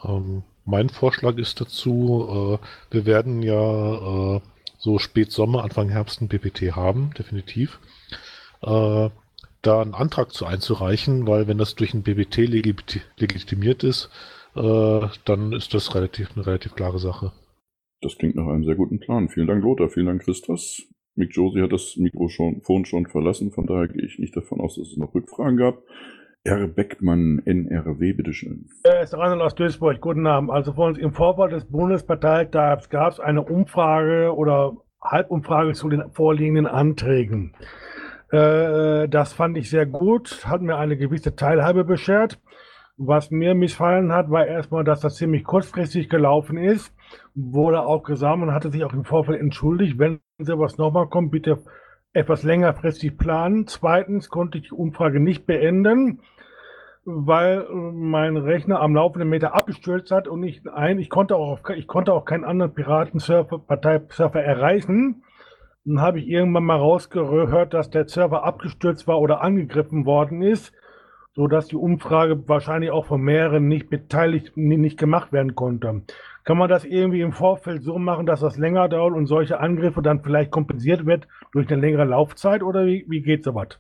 Ähm, 0.04 0.42
mein 0.66 0.90
Vorschlag 0.90 1.38
ist 1.38 1.62
dazu, 1.62 2.60
äh, 2.60 2.66
wir 2.96 3.06
werden 3.06 3.44
ja 3.44 4.36
äh, 4.36 4.42
so 4.80 4.98
spät 4.98 5.32
Sommer, 5.32 5.64
Anfang 5.64 5.90
Herbst 5.90 6.22
ein 6.22 6.28
PPT 6.30 6.76
haben, 6.76 7.12
definitiv. 7.18 7.80
Äh, 8.64 9.10
da 9.62 9.82
einen 9.82 9.94
Antrag 9.94 10.34
zu 10.34 10.48
einzureichen, 10.48 11.28
weil 11.28 11.48
wenn 11.48 11.60
das 11.60 11.76
durch 11.76 11.94
ein 11.94 12.02
PPT 12.02 12.38
legit 12.38 13.02
legitimiert 13.18 13.84
ist, 13.84 14.10
äh, 14.56 15.08
dann 15.26 15.54
ist 15.54 15.74
das 15.74 15.96
relativ 15.96 16.30
eine 16.36 16.46
relativ 16.46 16.76
klare 16.76 17.00
Sache. 17.00 17.32
Das 18.02 18.18
klingt 18.18 18.36
nach 18.36 18.48
einem 18.48 18.64
sehr 18.64 18.76
guten 18.76 19.00
Plan. 19.00 19.30
Vielen 19.30 19.48
Dank, 19.48 19.64
Lothar. 19.64 19.90
Vielen 19.90 20.08
Dank, 20.08 20.24
Christos. 20.24 20.82
Mick 21.16 21.36
Josie 21.36 21.62
hat 21.62 21.72
das 21.72 21.98
Mikrofon 21.98 22.86
schon 22.86 23.06
verlassen, 23.06 23.52
von 23.52 23.68
daher 23.68 23.88
gehe 23.90 24.06
ich 24.06 24.18
nicht 24.18 24.36
davon 24.36 24.62
aus, 24.62 24.76
dass 24.76 24.88
es 24.88 24.98
noch 24.98 25.14
Rückfragen 25.14 25.58
gab. 25.58 25.84
R. 26.44 26.68
Beckmann, 26.68 27.42
NRW, 27.46 28.14
bitteschön. 28.14 28.68
Äh, 28.84 29.04
ist 29.04 29.14
Reinhold 29.14 29.42
aus 29.42 29.54
Duisburg. 29.54 30.02
Guten 30.02 30.26
Abend. 30.26 30.50
Also 30.50 30.74
vor 30.74 30.88
uns 30.88 30.98
im 30.98 31.14
Vorfall 31.14 31.50
des 31.50 31.66
Bundesparteitags 31.66 32.90
gab 32.90 33.12
es 33.14 33.20
eine 33.20 33.44
Umfrage 33.44 34.34
oder 34.36 34.78
Halbumfrage 35.04 35.74
zu 35.74 35.90
den 35.90 36.10
vorliegenden 36.12 36.66
Anträgen. 36.66 37.54
Äh, 38.32 39.08
das 39.10 39.34
fand 39.34 39.58
ich 39.58 39.70
sehr 39.70 39.86
gut, 39.86 40.44
hat 40.46 40.62
mir 40.62 40.78
eine 40.78 40.98
gewisse 40.98 41.36
Teilhabe 41.36 41.84
beschert. 41.84 42.40
Was 43.04 43.32
mir 43.32 43.56
missfallen 43.56 44.12
hat, 44.12 44.30
war 44.30 44.46
erstmal, 44.46 44.84
dass 44.84 45.00
das 45.00 45.16
ziemlich 45.16 45.44
kurzfristig 45.44 46.08
gelaufen 46.08 46.56
ist. 46.60 46.96
Wurde 47.34 47.82
auch 47.82 48.04
gesagt 48.04 48.40
und 48.40 48.54
hatte 48.54 48.70
sich 48.70 48.84
auch 48.84 48.94
im 48.94 49.06
Vorfeld 49.06 49.42
entschuldigt. 49.42 49.98
Wenn 49.98 50.20
sowas 50.38 50.78
nochmal 50.78 51.08
kommt, 51.08 51.32
bitte 51.32 51.64
etwas 52.14 52.44
längerfristig 52.44 53.18
planen. 53.18 53.66
Zweitens 53.66 54.30
konnte 54.30 54.60
ich 54.60 54.66
die 54.66 54.76
Umfrage 54.76 55.20
nicht 55.20 55.48
beenden, 55.48 56.20
weil 57.04 57.62
äh, 57.62 57.74
mein 57.74 58.38
Rechner 58.38 58.82
am 58.82 58.94
laufenden 58.94 59.30
Meter 59.30 59.56
abgestürzt 59.56 60.12
hat 60.12 60.28
und 60.28 60.40
nicht 60.40 60.70
ein. 60.70 61.00
Ich 61.00 61.10
konnte 61.10 61.38
auch, 61.38 61.68
ich 61.76 61.88
konnte 61.88 62.14
auch 62.14 62.26
keinen 62.26 62.44
anderen 62.44 62.76
Piraten-Surfer, 62.76 63.58
Partei-Surfer 63.58 64.44
erreichen. 64.44 65.24
Dann 65.86 66.02
habe 66.02 66.20
ich 66.20 66.28
irgendwann 66.28 66.66
mal 66.66 66.78
rausgehört, 66.78 67.74
dass 67.74 67.90
der 67.90 68.08
Server 68.08 68.44
abgestürzt 68.44 69.08
war 69.08 69.20
oder 69.20 69.42
angegriffen 69.42 70.06
worden 70.06 70.44
ist, 70.44 70.72
sodass 71.34 71.68
die 71.68 71.76
Umfrage 71.76 72.48
wahrscheinlich 72.48 72.92
auch 72.92 73.06
von 73.06 73.22
mehreren 73.22 73.68
nicht 73.68 73.90
beteiligt, 73.90 74.56
nicht 74.58 75.00
gemacht 75.00 75.32
werden 75.32 75.56
konnte. 75.56 76.02
Kann 76.44 76.58
man 76.58 76.70
das 76.70 76.86
irgendwie 76.86 77.22
im 77.22 77.32
Vorfeld 77.32 77.84
so 77.84 77.98
machen, 77.98 78.26
dass 78.26 78.42
das 78.42 78.58
länger 78.58 78.90
dauert 78.90 79.14
und 79.14 79.28
solche 79.28 79.60
Angriffe 79.60 80.02
dann 80.02 80.22
vielleicht 80.24 80.52
kompensiert 80.52 81.06
wird 81.06 81.28
durch 81.54 81.70
eine 81.70 81.80
längere 81.80 82.06
Laufzeit 82.06 82.64
oder 82.64 82.86
wie, 82.86 83.06
wie 83.08 83.22
geht 83.22 83.44
sowas? 83.44 83.80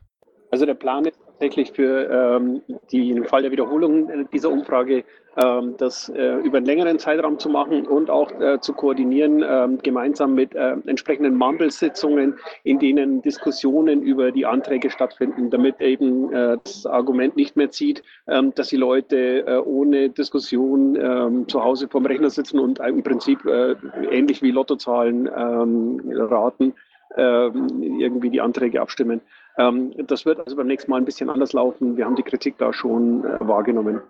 Also 0.51 0.65
der 0.65 0.75
Plan 0.75 1.05
ist 1.05 1.19
tatsächlich 1.25 1.71
für 1.71 2.09
ähm, 2.09 2.61
die, 2.91 3.09
im 3.11 3.25
Fall 3.25 3.41
der 3.41 3.51
Wiederholung 3.51 4.27
dieser 4.31 4.51
Umfrage 4.51 5.03
das 5.35 6.09
äh, 6.09 6.35
über 6.41 6.57
einen 6.57 6.65
längeren 6.65 6.99
Zeitraum 6.99 7.39
zu 7.39 7.47
machen 7.47 7.87
und 7.87 8.09
auch 8.09 8.31
äh, 8.41 8.59
zu 8.59 8.73
koordinieren, 8.73 9.41
äh, 9.41 9.67
gemeinsam 9.81 10.33
mit 10.33 10.53
äh, 10.55 10.75
entsprechenden 10.85 11.35
Mumble-Sitzungen, 11.35 12.35
in 12.63 12.79
denen 12.79 13.21
Diskussionen 13.21 14.01
über 14.01 14.31
die 14.31 14.45
Anträge 14.45 14.89
stattfinden, 14.89 15.49
damit 15.49 15.79
eben 15.79 16.31
das 16.31 16.85
Argument 16.85 17.35
nicht 17.35 17.55
mehr 17.55 17.71
zieht, 17.71 18.03
ähm, 18.27 18.53
dass 18.55 18.69
die 18.69 18.77
Leute 18.77 19.63
ohne 19.65 20.09
Diskussion 20.09 20.95
ähm, 20.95 21.47
zu 21.47 21.63
Hause 21.63 21.87
vorm 21.87 22.05
Rechner 22.05 22.29
sitzen 22.29 22.59
und 22.59 22.79
im 22.79 23.03
Prinzip 23.03 23.39
ähnlich 23.45 24.41
wie 24.41 24.51
Lottozahlen 24.51 25.29
ähm, 25.35 26.01
raten, 26.15 26.73
ähm, 27.15 27.99
irgendwie 27.99 28.29
die 28.29 28.41
Anträge 28.41 28.81
abstimmen. 28.81 29.21
Ähm, 29.57 29.93
das 30.07 30.25
wird 30.25 30.39
also 30.39 30.55
beim 30.55 30.67
nächsten 30.67 30.91
Mal 30.91 30.97
ein 30.97 31.05
bisschen 31.05 31.29
anders 31.29 31.53
laufen. 31.53 31.97
Wir 31.97 32.05
haben 32.05 32.15
die 32.15 32.23
Kritik 32.23 32.57
da 32.57 32.73
schon 32.73 33.23
wahrgenommen. 33.23 34.01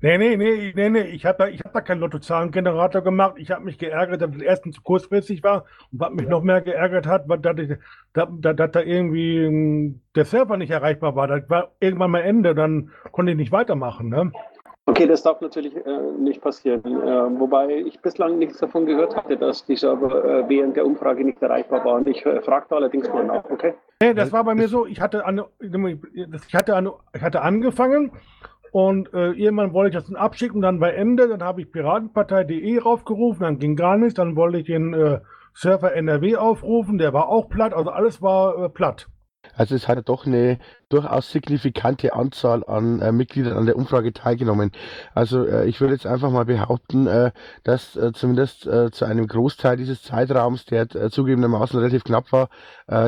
Nee, 0.00 0.16
nee, 0.16 0.36
nee, 0.36 0.72
nee, 0.76 0.90
nee. 0.90 1.00
Ich 1.00 1.26
habe 1.26 1.38
da, 1.38 1.46
hab 1.46 1.72
da 1.72 1.80
keinen 1.80 1.98
Lottozahlengenerator 1.98 3.02
gemacht. 3.02 3.34
Ich 3.36 3.50
habe 3.50 3.64
mich 3.64 3.78
geärgert, 3.78 4.22
dass 4.22 4.30
es 4.36 4.42
erstens 4.42 4.76
zu 4.76 4.82
kurzfristig 4.82 5.42
war 5.42 5.64
und 5.90 6.00
was 6.00 6.10
mich 6.12 6.24
ja. 6.24 6.30
noch 6.30 6.42
mehr 6.42 6.60
geärgert 6.60 7.06
hat, 7.06 7.28
war, 7.28 7.36
dass, 7.36 7.58
ich, 7.58 7.76
dass, 8.12 8.28
dass 8.38 8.70
da 8.70 8.80
irgendwie 8.80 9.44
hm, 9.44 10.00
der 10.14 10.24
Server 10.24 10.56
nicht 10.56 10.70
erreichbar 10.70 11.16
war. 11.16 11.26
Das 11.26 11.50
war 11.50 11.72
irgendwann 11.80 12.12
mal 12.12 12.20
Ende, 12.20 12.54
dann 12.54 12.92
konnte 13.10 13.32
ich 13.32 13.38
nicht 13.38 13.50
weitermachen. 13.50 14.08
Ne? 14.08 14.30
Okay, 14.86 15.06
das 15.06 15.22
darf 15.22 15.40
natürlich 15.40 15.76
äh, 15.76 16.00
nicht 16.18 16.40
passieren. 16.40 16.80
Äh, 16.84 17.40
wobei 17.40 17.68
ich 17.68 18.00
bislang 18.00 18.38
nichts 18.38 18.58
davon 18.58 18.86
gehört 18.86 19.16
hatte, 19.16 19.36
dass 19.36 19.66
die 19.66 19.76
Server 19.76 20.24
äh, 20.24 20.48
während 20.48 20.76
der 20.76 20.86
Umfrage 20.86 21.24
nicht 21.24 21.42
erreichbar 21.42 21.84
waren. 21.84 22.06
Ich 22.06 22.24
äh, 22.24 22.40
fragte 22.40 22.76
allerdings 22.76 23.08
mal 23.08 23.24
nach, 23.24 23.44
okay? 23.50 23.74
Nee, 24.00 24.14
das 24.14 24.32
war 24.32 24.44
bei 24.44 24.54
mir 24.54 24.68
so, 24.68 24.86
ich 24.86 25.00
hatte, 25.00 25.26
an, 25.26 25.42
ich 25.58 26.54
hatte, 26.54 26.76
an, 26.76 26.90
ich 27.12 27.20
hatte 27.20 27.42
angefangen 27.42 28.12
und 28.72 29.12
äh, 29.14 29.30
irgendwann 29.32 29.72
wollte 29.72 29.90
ich 29.90 30.02
das 30.02 30.10
dann 30.10 30.16
abschicken, 30.16 30.60
dann 30.60 30.80
bei 30.80 30.90
Ende, 30.90 31.28
dann 31.28 31.42
habe 31.42 31.60
ich 31.60 31.72
piratenpartei.de 31.72 32.78
raufgerufen, 32.78 33.42
dann 33.42 33.58
ging 33.58 33.76
gar 33.76 33.96
nichts, 33.96 34.14
dann 34.14 34.36
wollte 34.36 34.58
ich 34.58 34.66
den 34.66 34.94
äh, 34.94 35.20
Surfer 35.54 35.94
NRW 35.94 36.36
aufrufen, 36.36 36.98
der 36.98 37.12
war 37.12 37.28
auch 37.28 37.48
platt, 37.48 37.74
also 37.74 37.90
alles 37.90 38.22
war 38.22 38.64
äh, 38.64 38.68
platt. 38.68 39.08
Also 39.54 39.74
es 39.74 39.88
hat 39.88 40.08
doch 40.08 40.26
eine 40.26 40.58
durchaus 40.88 41.30
signifikante 41.30 42.14
Anzahl 42.14 42.64
an 42.64 43.00
äh, 43.00 43.12
Mitgliedern 43.12 43.56
an 43.56 43.66
der 43.66 43.76
Umfrage 43.76 44.12
teilgenommen. 44.12 44.72
Also 45.14 45.44
äh, 45.44 45.66
ich 45.66 45.80
würde 45.80 45.94
jetzt 45.94 46.06
einfach 46.06 46.30
mal 46.30 46.46
behaupten, 46.46 47.06
äh, 47.06 47.32
dass 47.64 47.96
äh, 47.96 48.12
zumindest 48.12 48.66
äh, 48.66 48.90
zu 48.90 49.04
einem 49.04 49.26
Großteil 49.26 49.76
dieses 49.76 50.02
Zeitraums, 50.02 50.64
der 50.64 50.94
äh, 50.94 51.10
zugegebenermaßen 51.10 51.78
relativ 51.78 52.04
knapp 52.04 52.32
war, 52.32 52.48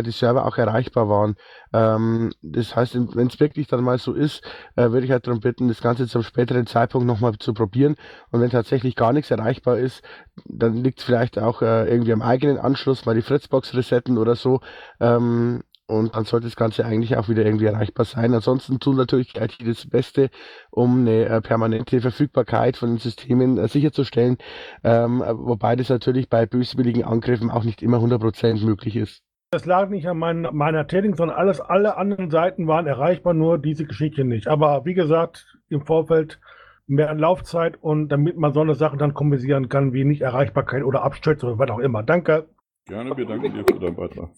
die 0.04 0.10
Server 0.10 0.44
auch 0.44 0.58
erreichbar 0.58 1.08
waren. 1.08 1.36
Ähm, 1.72 2.32
das 2.42 2.76
heißt, 2.76 2.98
wenn 3.16 3.28
es 3.28 3.40
wirklich 3.40 3.66
dann 3.66 3.82
mal 3.82 3.96
so 3.96 4.12
ist, 4.12 4.42
würde 4.74 5.06
ich 5.06 5.10
halt 5.10 5.26
darum 5.26 5.40
bitten, 5.40 5.68
das 5.68 5.80
Ganze 5.80 6.06
zum 6.06 6.22
späteren 6.22 6.66
Zeitpunkt 6.66 7.06
nochmal 7.06 7.32
zu 7.38 7.54
probieren. 7.54 7.96
Und 8.30 8.42
wenn 8.42 8.50
tatsächlich 8.50 8.94
gar 8.94 9.14
nichts 9.14 9.30
erreichbar 9.30 9.78
ist, 9.78 10.02
dann 10.44 10.74
liegt 10.74 10.98
es 10.98 11.04
vielleicht 11.06 11.38
auch 11.38 11.62
irgendwie 11.62 12.12
am 12.12 12.20
eigenen 12.20 12.58
Anschluss, 12.58 13.06
mal 13.06 13.14
die 13.14 13.22
Fritzbox 13.22 13.72
resetten 13.74 14.18
oder 14.18 14.34
so. 14.34 14.60
Ähm, 15.00 15.62
und 15.90 16.14
dann 16.14 16.24
sollte 16.24 16.46
das 16.46 16.56
Ganze 16.56 16.84
eigentlich 16.84 17.16
auch 17.16 17.28
wieder 17.28 17.44
irgendwie 17.44 17.66
erreichbar 17.66 18.04
sein. 18.04 18.32
Ansonsten 18.32 18.78
tun 18.78 18.96
natürlich 18.96 19.36
IT 19.36 19.58
das 19.66 19.88
Beste, 19.88 20.30
um 20.70 21.00
eine 21.00 21.26
äh, 21.26 21.40
permanente 21.40 22.00
Verfügbarkeit 22.00 22.76
von 22.76 22.90
den 22.90 22.98
Systemen 22.98 23.58
äh, 23.58 23.68
sicherzustellen, 23.68 24.38
ähm, 24.84 25.22
wobei 25.26 25.76
das 25.76 25.88
natürlich 25.88 26.28
bei 26.28 26.46
böswilligen 26.46 27.04
Angriffen 27.04 27.50
auch 27.50 27.64
nicht 27.64 27.82
immer 27.82 27.98
100% 27.98 28.64
möglich 28.64 28.96
ist. 28.96 29.22
Das 29.52 29.66
lag 29.66 29.88
nicht 29.88 30.06
an 30.06 30.16
mein, 30.16 30.46
meiner 30.52 30.86
Tätigkeit, 30.86 31.18
sondern 31.18 31.36
alles, 31.36 31.60
alle 31.60 31.96
anderen 31.96 32.30
Seiten 32.30 32.68
waren 32.68 32.86
erreichbar, 32.86 33.34
nur 33.34 33.58
diese 33.58 33.84
Geschichte 33.84 34.24
nicht. 34.24 34.46
Aber 34.46 34.84
wie 34.84 34.94
gesagt, 34.94 35.58
im 35.68 35.84
Vorfeld 35.84 36.38
mehr 36.86 37.12
Laufzeit 37.14 37.76
und 37.82 38.08
damit 38.10 38.36
man 38.36 38.52
so 38.52 38.60
eine 38.60 38.74
Sache 38.74 38.96
dann 38.96 39.14
kompensieren 39.14 39.68
kann, 39.68 39.92
wie 39.92 40.04
nicht 40.04 40.22
Erreichbarkeit 40.22 40.84
oder 40.84 41.02
Abstürze 41.02 41.46
oder 41.46 41.58
was 41.58 41.70
auch 41.70 41.78
immer. 41.80 42.04
Danke. 42.04 42.48
Gerne, 42.86 43.16
wir 43.16 43.26
danken 43.26 43.52
dir 43.52 43.64
für 43.64 43.80
deinen 43.80 43.96
Beitrag. 43.96 44.30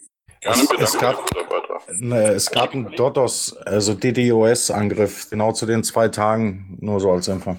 Es, 0.44 0.68
es, 0.76 0.98
gab, 0.98 1.24
ne, 2.00 2.32
es 2.32 2.50
gab 2.50 2.74
einen 2.74 2.90
DOTOS, 2.96 3.56
also 3.64 3.94
DDoS-Angriff, 3.94 5.30
genau 5.30 5.52
zu 5.52 5.66
den 5.66 5.84
zwei 5.84 6.08
Tagen, 6.08 6.78
nur 6.80 6.98
so 6.98 7.12
als 7.12 7.28
Info. 7.28 7.56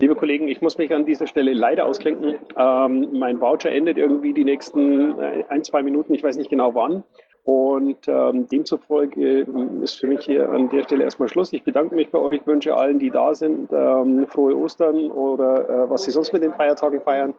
Liebe 0.00 0.14
Kollegen, 0.14 0.48
ich 0.48 0.60
muss 0.60 0.76
mich 0.76 0.92
an 0.92 1.06
dieser 1.06 1.26
Stelle 1.26 1.54
leider 1.54 1.86
ausklinken. 1.86 2.34
Ähm, 2.58 3.08
mein 3.18 3.40
Voucher 3.40 3.70
endet 3.70 3.96
irgendwie 3.96 4.34
die 4.34 4.44
nächsten 4.44 5.18
äh, 5.18 5.44
ein, 5.48 5.64
zwei 5.64 5.82
Minuten, 5.82 6.14
ich 6.14 6.22
weiß 6.22 6.36
nicht 6.36 6.50
genau 6.50 6.74
wann. 6.74 7.04
Und 7.44 8.06
ähm, 8.06 8.48
demzufolge 8.48 9.40
äh, 9.40 9.82
ist 9.82 10.00
für 10.00 10.06
mich 10.06 10.26
hier 10.26 10.50
an 10.50 10.68
der 10.68 10.82
Stelle 10.82 11.04
erstmal 11.04 11.28
Schluss. 11.28 11.54
Ich 11.54 11.62
bedanke 11.62 11.94
mich 11.94 12.10
bei 12.10 12.18
euch, 12.18 12.34
ich 12.34 12.46
wünsche 12.46 12.74
allen, 12.74 12.98
die 12.98 13.10
da 13.10 13.34
sind, 13.34 13.70
ähm, 13.72 14.26
frohe 14.28 14.56
Ostern 14.56 15.10
oder 15.10 15.68
äh, 15.68 15.90
was 15.90 16.04
sie 16.04 16.10
sonst 16.10 16.34
mit 16.34 16.42
den 16.42 16.52
Feiertagen 16.52 17.00
feiern. 17.00 17.34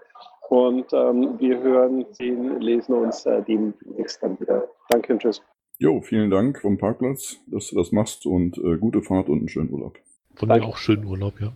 Und 0.50 0.94
ähm, 0.94 1.40
wir 1.40 1.62
hören, 1.62 2.06
sehen, 2.12 2.60
lesen 2.62 2.94
uns 2.94 3.26
äh, 3.26 3.42
demnächst 3.44 4.22
dann 4.22 4.40
wieder. 4.40 4.68
Danke 4.90 5.14
und 5.14 5.22
tschüss. 5.22 5.42
Jo, 5.78 6.02
vielen 6.02 6.30
Dank 6.30 6.62
vom 6.62 6.78
Parkplatz, 6.78 7.42
dass 7.48 7.70
du 7.70 7.76
das 7.76 7.92
machst 7.92 8.26
und 8.26 8.58
äh, 8.58 8.78
gute 8.78 9.02
Fahrt 9.02 9.28
und 9.28 9.40
einen 9.40 9.50
schönen 9.50 9.72
Urlaub. 9.72 9.98
Von 10.36 10.50
dir 10.50 10.64
auch 10.64 10.78
schönen 10.78 11.06
Urlaub, 11.06 11.40
ja. 11.42 11.54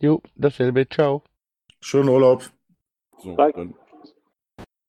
Jo, 0.00 0.20
dasselbe. 0.34 0.88
Ciao. 0.88 1.22
Schönen 1.80 2.08
Urlaub. 2.08 2.50
So, 3.18 3.36
dann, 3.36 3.74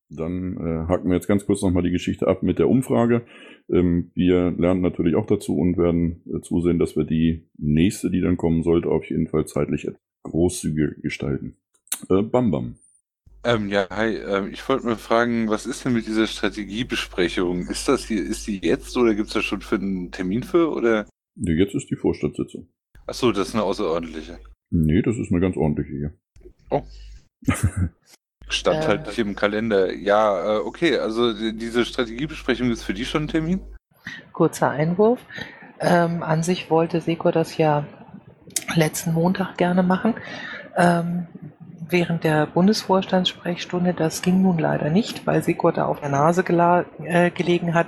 dann 0.10 0.58
äh, 0.58 0.88
haken 0.88 1.10
wir 1.10 1.16
jetzt 1.16 1.28
ganz 1.28 1.46
kurz 1.46 1.62
nochmal 1.62 1.84
die 1.84 1.92
Geschichte 1.92 2.28
ab 2.28 2.44
mit 2.44 2.60
der 2.60 2.68
Umfrage. 2.68 3.22
Ähm, 3.70 4.12
wir 4.16 4.52
lernen 4.52 4.82
natürlich 4.82 5.16
auch 5.16 5.28
dazu 5.28 5.56
und 5.56 5.78
werden 5.78 6.24
äh, 6.26 6.42
zusehen, 6.42 6.80
dass 6.80 6.96
wir 6.96 7.04
die 7.04 7.48
nächste, 7.58 8.10
die 8.10 8.22
dann 8.22 8.38
kommen 8.38 8.64
sollte, 8.64 8.90
auf 8.90 9.06
jeden 9.06 9.28
Fall 9.28 9.46
zeitlich 9.46 9.88
großzügig 10.24 11.02
gestalten. 11.02 11.56
Äh, 12.10 12.22
Bam 12.24 12.52
Bam. 12.52 12.76
Ähm, 13.46 13.68
ja, 13.70 13.88
hi. 13.90 14.16
Ähm, 14.16 14.52
ich 14.54 14.68
wollte 14.70 14.86
mal 14.86 14.96
fragen, 14.96 15.50
was 15.50 15.66
ist 15.66 15.84
denn 15.84 15.94
mit 15.94 16.08
dieser 16.08 16.28
Strategiebesprechung? 16.28 17.68
Ist 17.68 17.90
das 17.90 18.06
hier, 18.06 18.24
ist 18.24 18.48
die 18.48 18.60
jetzt 18.66 18.96
oder 18.96 19.16
gibt 19.16 19.28
es 19.28 19.34
da 19.34 19.42
schon 19.42 19.62
für 19.62 19.76
einen 19.76 20.12
Termin 20.12 20.44
für 20.44 20.72
oder? 20.72 21.08
Nee, 21.36 21.54
jetzt 21.54 21.76
ist 21.76 21.90
die 21.90 21.96
Vorstandssitzung. 21.96 22.68
Achso, 23.06 23.32
das 23.32 23.50
ist 23.50 23.56
eine 23.56 23.64
außerordentliche. 23.64 24.40
Nee, 24.70 25.02
das 25.02 25.18
ist 25.18 25.32
eine 25.32 25.42
ganz 25.42 25.58
ordentliche 25.58 25.92
hier. 25.92 26.14
Oh. 26.70 26.84
Stand 28.48 28.84
äh. 28.84 28.88
halt 28.88 29.08
nicht 29.08 29.20
im 29.20 29.36
Kalender. 29.36 29.94
Ja, 29.94 30.56
äh, 30.56 30.60
okay, 30.60 30.98
also 30.98 31.34
diese 31.34 31.86
Strategiebesprechung 31.86 32.72
ist 32.72 32.84
für 32.84 32.94
die 32.94 33.06
schon 33.06 33.24
ein 33.24 33.28
Termin? 33.28 33.60
Kurzer 34.32 34.70
Einwurf. 34.70 35.20
Ähm, 35.80 36.24
an 36.24 36.44
sich 36.44 36.70
wollte 36.70 37.02
Seko 37.02 37.32
das 37.32 37.58
ja 37.58 37.86
letzten 38.76 39.14
Montag 39.14 39.58
gerne 39.58 39.84
machen. 39.84 40.14
Ähm, 40.76 41.28
während 41.90 42.24
der 42.24 42.46
Bundesvorstandssprechstunde. 42.48 43.94
Das 43.94 44.22
ging 44.22 44.42
nun 44.42 44.58
leider 44.58 44.90
nicht, 44.90 45.26
weil 45.28 45.44
Sigurd 45.44 45.78
da 45.78 45.86
auf 45.86 46.00
der 46.00 46.10
Nase 46.10 46.44
äh, 47.04 47.30
gelegen 47.32 47.74
hat. 47.74 47.88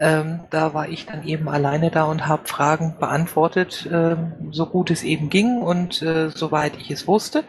Ähm, 0.00 0.40
da 0.50 0.74
war 0.74 0.88
ich 0.88 1.06
dann 1.06 1.24
eben 1.24 1.48
alleine 1.48 1.90
da 1.90 2.04
und 2.04 2.28
habe 2.28 2.46
Fragen 2.46 2.94
beantwortet, 3.00 3.86
äh, 3.86 4.16
so 4.50 4.66
gut 4.66 4.90
es 4.90 5.02
eben 5.02 5.28
ging 5.28 5.60
und 5.60 6.02
äh, 6.02 6.30
soweit 6.30 6.76
ich 6.76 6.90
es 6.90 7.08
wusste. 7.08 7.42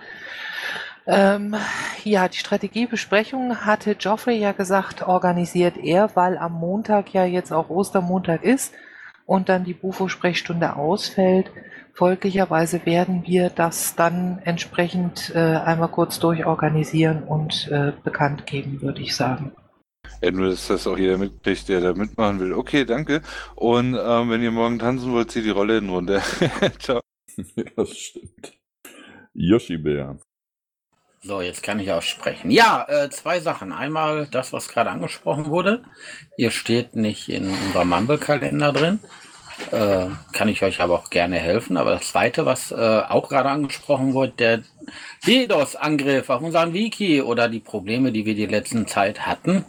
Ähm, 1.06 1.56
ja, 2.04 2.28
die 2.28 2.38
Strategiebesprechung 2.38 3.66
hatte 3.66 3.96
Geoffrey 3.96 4.38
ja 4.38 4.52
gesagt, 4.52 5.08
organisiert 5.08 5.78
er, 5.78 6.16
weil 6.16 6.38
am 6.38 6.54
Montag 6.54 7.14
ja 7.14 7.24
jetzt 7.26 7.52
auch 7.52 7.70
Ostermontag 7.70 8.44
ist 8.44 8.74
und 9.26 9.50
dann 9.50 9.64
die 9.64 9.74
Bufo-Sprechstunde 9.74 10.76
ausfällt. 10.76 11.52
Folglicherweise 12.00 12.86
werden 12.86 13.24
wir 13.28 13.50
das 13.50 13.94
dann 13.94 14.40
entsprechend 14.46 15.34
äh, 15.36 15.40
einmal 15.40 15.90
kurz 15.90 16.18
durchorganisieren 16.18 17.24
und 17.24 17.68
äh, 17.74 17.92
bekannt 18.06 18.46
geben, 18.46 18.82
würde 18.82 19.02
ich 19.02 19.14
sagen. 19.14 19.52
Ja, 20.22 20.32
nur, 20.32 20.50
dass 20.50 20.70
das 20.70 20.88
auch 20.88 20.98
jeder 20.98 21.18
mitkriegt, 21.18 21.68
der 21.68 21.82
da 21.82 21.94
mitmachen 21.94 22.40
will. 22.40 22.54
Okay, 22.54 22.86
danke. 22.86 23.22
Und 23.56 23.98
ähm, 24.02 24.30
wenn 24.30 24.42
ihr 24.42 24.52
morgen 24.52 24.80
tanzen 24.80 25.12
wollt, 25.12 25.30
zieht 25.30 25.44
die 25.44 25.50
Rolle 25.50 25.80
in 25.80 25.90
runter. 25.90 26.22
Ciao. 26.80 27.02
das 27.76 27.98
stimmt. 27.98 28.54
Yoshi 29.34 29.76
Bär. 29.76 30.18
So, 31.22 31.42
jetzt 31.42 31.64
kann 31.64 31.82
ich 31.82 31.92
auch 31.92 32.02
sprechen. 32.02 32.50
Ja, 32.50 32.86
äh, 32.88 33.10
zwei 33.10 33.42
Sachen. 33.42 33.74
Einmal 33.74 34.26
das, 34.32 34.54
was 34.54 34.70
gerade 34.70 34.90
angesprochen 34.90 35.48
wurde. 35.48 35.84
Ihr 36.38 36.52
steht 36.52 36.96
nicht 36.96 37.28
in 37.28 37.50
unserem 37.50 37.90
Mumble-Kalender 37.90 38.72
drin. 38.72 39.00
Äh, 39.72 40.08
kann 40.34 40.48
ich 40.48 40.64
euch 40.64 40.82
aber 40.82 40.96
auch 40.96 41.10
gerne 41.10 41.38
helfen. 41.38 41.78
Aber 41.78 41.92
das 41.92 42.10
Zweite, 42.10 42.46
was 42.46 42.72
äh, 42.72 42.76
auch 42.76 43.30
gerade 43.30 43.50
angesprochen 43.50 44.14
wurde, 44.14 44.34
der 44.38 44.64
DDoS-Angriff 45.28 46.30
auf 46.30 46.42
unseren 46.42 46.74
Wiki 46.74 47.22
oder 47.22 47.50
die 47.50 47.60
Probleme, 47.60 48.12
die 48.12 48.26
wir 48.26 48.36
die 48.36 48.48
letzten 48.48 48.88
Zeit 48.88 49.28
hatten, 49.28 49.66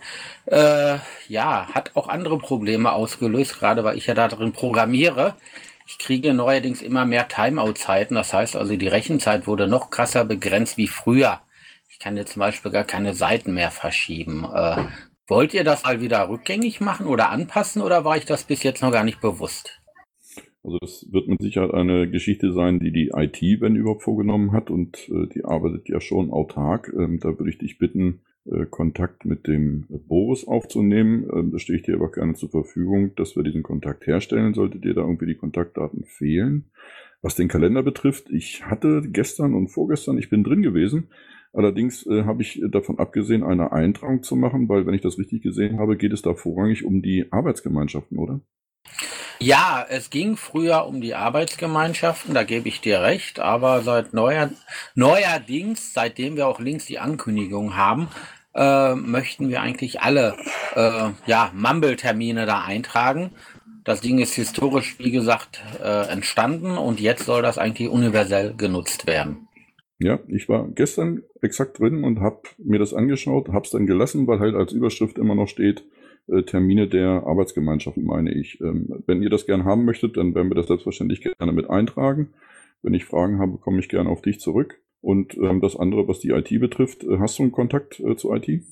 äh, 0.46 0.96
ja, 1.28 1.68
hat 1.74 1.96
auch 1.96 2.08
andere 2.08 2.38
Probleme 2.38 2.92
ausgelöst, 2.92 3.58
gerade 3.58 3.84
weil 3.84 3.98
ich 3.98 4.06
ja 4.06 4.14
da 4.14 4.28
drin 4.28 4.52
programmiere. 4.52 5.34
Ich 5.86 5.98
kriege 5.98 6.32
neuerdings 6.32 6.82
immer 6.82 7.04
mehr 7.04 7.28
Timeout-Zeiten. 7.28 8.14
Das 8.14 8.32
heißt 8.32 8.56
also, 8.56 8.76
die 8.76 8.88
Rechenzeit 8.88 9.46
wurde 9.46 9.66
noch 9.66 9.90
krasser 9.90 10.24
begrenzt 10.24 10.76
wie 10.76 10.88
früher. 10.88 11.40
Ich 11.88 11.98
kann 11.98 12.16
jetzt 12.16 12.32
zum 12.32 12.40
Beispiel 12.40 12.70
gar 12.70 12.84
keine 12.84 13.12
Seiten 13.12 13.52
mehr 13.52 13.70
verschieben. 13.70 14.44
Äh, 14.54 14.84
wollt 15.26 15.52
ihr 15.52 15.64
das 15.64 15.84
mal 15.84 16.00
wieder 16.00 16.28
rückgängig 16.28 16.80
machen 16.80 17.06
oder 17.06 17.30
anpassen 17.30 17.82
oder 17.82 18.04
war 18.04 18.16
ich 18.16 18.24
das 18.24 18.44
bis 18.44 18.62
jetzt 18.62 18.82
noch 18.82 18.92
gar 18.92 19.04
nicht 19.04 19.20
bewusst? 19.20 19.79
Also 20.62 20.78
das 20.78 21.06
wird 21.10 21.26
mit 21.26 21.40
Sicherheit 21.40 21.72
eine 21.72 22.10
Geschichte 22.10 22.52
sein, 22.52 22.80
die 22.80 22.92
die 22.92 23.12
IT, 23.14 23.40
wenn 23.60 23.76
überhaupt, 23.76 24.02
vorgenommen 24.02 24.52
hat 24.52 24.70
und 24.70 25.08
äh, 25.08 25.26
die 25.28 25.44
arbeitet 25.44 25.88
ja 25.88 26.00
schon 26.00 26.30
autark. 26.30 26.92
Ähm, 26.94 27.18
da 27.18 27.38
würde 27.38 27.50
ich 27.50 27.58
dich 27.58 27.78
bitten, 27.78 28.20
äh, 28.46 28.66
Kontakt 28.66 29.24
mit 29.24 29.46
dem 29.46 29.86
Boris 29.88 30.46
aufzunehmen. 30.46 31.28
Ähm, 31.32 31.50
da 31.52 31.58
stehe 31.58 31.78
ich 31.78 31.84
dir 31.84 31.94
aber 31.94 32.10
gerne 32.10 32.34
zur 32.34 32.50
Verfügung, 32.50 33.14
dass 33.16 33.36
wir 33.36 33.42
diesen 33.42 33.62
Kontakt 33.62 34.06
herstellen, 34.06 34.54
sollte 34.54 34.78
dir 34.78 34.94
da 34.94 35.02
irgendwie 35.02 35.26
die 35.26 35.34
Kontaktdaten 35.34 36.04
fehlen. 36.04 36.70
Was 37.22 37.34
den 37.34 37.48
Kalender 37.48 37.82
betrifft, 37.82 38.30
ich 38.30 38.64
hatte 38.64 39.02
gestern 39.10 39.54
und 39.54 39.68
vorgestern, 39.68 40.16
ich 40.16 40.30
bin 40.30 40.42
drin 40.42 40.62
gewesen. 40.62 41.08
Allerdings 41.52 42.06
äh, 42.06 42.24
habe 42.24 42.42
ich 42.42 42.62
davon 42.70 42.98
abgesehen, 42.98 43.42
eine 43.42 43.72
Eintragung 43.72 44.22
zu 44.22 44.36
machen, 44.36 44.68
weil, 44.68 44.86
wenn 44.86 44.94
ich 44.94 45.02
das 45.02 45.18
richtig 45.18 45.42
gesehen 45.42 45.78
habe, 45.78 45.96
geht 45.96 46.12
es 46.12 46.22
da 46.22 46.34
vorrangig 46.34 46.84
um 46.84 47.02
die 47.02 47.26
Arbeitsgemeinschaften, 47.30 48.18
oder? 48.18 48.40
Ja, 49.42 49.86
es 49.88 50.10
ging 50.10 50.36
früher 50.36 50.86
um 50.86 51.00
die 51.00 51.14
Arbeitsgemeinschaften, 51.14 52.34
da 52.34 52.42
gebe 52.44 52.68
ich 52.68 52.82
dir 52.82 53.00
recht, 53.00 53.40
aber 53.40 53.80
seit 53.80 54.12
neuer, 54.12 54.50
neuerdings, 54.94 55.94
seitdem 55.94 56.36
wir 56.36 56.46
auch 56.46 56.60
links 56.60 56.84
die 56.84 56.98
Ankündigung 56.98 57.74
haben, 57.74 58.08
äh, 58.54 58.94
möchten 58.94 59.48
wir 59.48 59.62
eigentlich 59.62 60.02
alle 60.02 60.36
äh, 60.74 61.08
ja, 61.24 61.50
Mumble-Termine 61.54 62.44
da 62.44 62.64
eintragen. 62.64 63.30
Das 63.84 64.02
Ding 64.02 64.18
ist 64.18 64.34
historisch, 64.34 64.98
wie 64.98 65.10
gesagt, 65.10 65.62
äh, 65.82 66.12
entstanden 66.12 66.76
und 66.76 67.00
jetzt 67.00 67.24
soll 67.24 67.40
das 67.40 67.56
eigentlich 67.56 67.88
universell 67.88 68.52
genutzt 68.54 69.06
werden. 69.06 69.48
Ja, 69.98 70.18
ich 70.28 70.50
war 70.50 70.68
gestern 70.68 71.22
exakt 71.40 71.78
drin 71.78 72.04
und 72.04 72.20
habe 72.20 72.42
mir 72.58 72.78
das 72.78 72.92
angeschaut, 72.92 73.48
habe 73.48 73.64
es 73.64 73.70
dann 73.70 73.86
gelassen, 73.86 74.26
weil 74.26 74.38
halt 74.38 74.54
als 74.54 74.72
Überschrift 74.72 75.16
immer 75.16 75.34
noch 75.34 75.48
steht, 75.48 75.84
äh, 76.28 76.42
Termine 76.42 76.88
der 76.88 77.24
Arbeitsgemeinschaften, 77.26 78.04
meine 78.04 78.32
ich. 78.32 78.60
Ähm, 78.60 79.02
wenn 79.06 79.22
ihr 79.22 79.30
das 79.30 79.46
gern 79.46 79.64
haben 79.64 79.84
möchtet, 79.84 80.16
dann 80.16 80.34
werden 80.34 80.50
wir 80.50 80.54
das 80.54 80.68
selbstverständlich 80.68 81.22
gerne 81.22 81.52
mit 81.52 81.68
eintragen. 81.70 82.32
Wenn 82.82 82.94
ich 82.94 83.04
Fragen 83.04 83.38
habe, 83.38 83.58
komme 83.58 83.80
ich 83.80 83.88
gerne 83.88 84.10
auf 84.10 84.22
dich 84.22 84.40
zurück. 84.40 84.80
Und 85.02 85.34
ähm, 85.36 85.60
das 85.60 85.76
andere, 85.76 86.08
was 86.08 86.20
die 86.20 86.30
IT 86.30 86.48
betrifft, 86.60 87.04
äh, 87.04 87.18
hast 87.18 87.38
du 87.38 87.44
einen 87.44 87.52
Kontakt 87.52 88.00
äh, 88.00 88.16
zur 88.16 88.36
IT? 88.36 88.62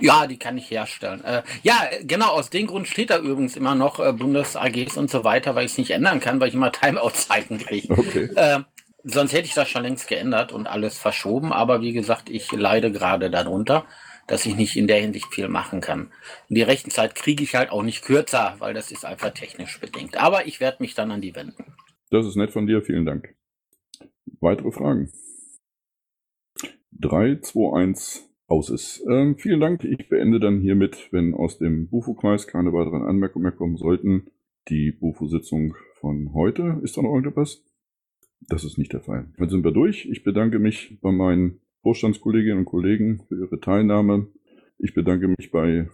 Ja, 0.00 0.26
die 0.26 0.38
kann 0.38 0.56
ich 0.56 0.70
herstellen. 0.70 1.24
Äh, 1.24 1.42
ja, 1.62 1.74
genau, 2.02 2.28
aus 2.28 2.50
dem 2.50 2.66
Grund 2.66 2.86
steht 2.86 3.10
da 3.10 3.18
übrigens 3.18 3.56
immer 3.56 3.74
noch 3.74 3.98
äh, 3.98 4.12
Bundes-AGs 4.12 4.96
und 4.96 5.10
so 5.10 5.24
weiter, 5.24 5.54
weil 5.54 5.64
ich 5.64 5.72
es 5.72 5.78
nicht 5.78 5.90
ändern 5.90 6.20
kann, 6.20 6.38
weil 6.38 6.48
ich 6.48 6.54
immer 6.54 6.72
Timeout-Zeiten 6.72 7.58
kriege. 7.58 7.92
Okay. 7.92 8.28
Äh, 8.36 8.60
sonst 9.02 9.32
hätte 9.32 9.46
ich 9.46 9.54
das 9.54 9.68
schon 9.68 9.82
längst 9.82 10.08
geändert 10.08 10.52
und 10.52 10.66
alles 10.66 10.98
verschoben, 10.98 11.52
aber 11.52 11.80
wie 11.80 11.92
gesagt, 11.92 12.30
ich 12.30 12.52
leide 12.52 12.92
gerade 12.92 13.30
darunter 13.30 13.84
dass 14.28 14.46
ich 14.46 14.54
nicht 14.54 14.76
in 14.76 14.86
der 14.86 15.00
Hinsicht 15.00 15.26
viel 15.34 15.48
machen 15.48 15.80
kann. 15.80 16.12
Und 16.48 16.56
die 16.56 16.62
Rechenzeit 16.62 17.16
kriege 17.16 17.42
ich 17.42 17.56
halt 17.56 17.70
auch 17.70 17.82
nicht 17.82 18.04
kürzer, 18.04 18.54
weil 18.60 18.74
das 18.74 18.92
ist 18.92 19.04
einfach 19.04 19.30
technisch 19.30 19.80
bedingt. 19.80 20.16
Aber 20.16 20.46
ich 20.46 20.60
werde 20.60 20.78
mich 20.80 20.94
dann 20.94 21.10
an 21.10 21.20
die 21.20 21.34
wenden. 21.34 21.64
Das 22.10 22.26
ist 22.26 22.36
nett 22.36 22.52
von 22.52 22.66
dir, 22.66 22.82
vielen 22.82 23.04
Dank. 23.04 23.34
Weitere 24.40 24.70
Fragen? 24.70 25.10
3, 26.92 27.40
2, 27.40 27.76
1, 27.76 28.28
aus 28.48 28.70
ist. 28.70 29.04
Ähm, 29.08 29.36
vielen 29.36 29.60
Dank. 29.60 29.84
Ich 29.84 30.08
beende 30.08 30.40
dann 30.40 30.60
hiermit, 30.60 31.08
wenn 31.12 31.34
aus 31.34 31.58
dem 31.58 31.88
Bufo-Kreis 31.88 32.46
keine 32.46 32.72
weiteren 32.72 33.02
Anmerkungen 33.02 33.44
mehr 33.44 33.52
kommen 33.52 33.76
sollten, 33.76 34.30
die 34.68 34.90
Bufo-Sitzung 34.90 35.76
von 36.00 36.32
heute. 36.32 36.80
Ist 36.82 36.96
da 36.96 37.02
noch 37.02 37.10
irgendetwas? 37.10 37.62
Das 38.48 38.64
ist 38.64 38.78
nicht 38.78 38.92
der 38.92 39.02
Fall. 39.02 39.30
Dann 39.36 39.50
sind 39.50 39.64
wir 39.64 39.72
durch. 39.72 40.06
Ich 40.06 40.24
bedanke 40.24 40.58
mich 40.58 40.98
bei 41.00 41.12
meinen 41.12 41.60
Vorstandskolleginnen 41.82 42.58
und 42.58 42.64
Kollegen 42.64 43.22
für 43.28 43.36
Ihre 43.36 43.60
Teilnahme. 43.60 44.28
Ich 44.78 44.94
bedanke 44.94 45.28
mich 45.28 45.50
bei 45.50 45.88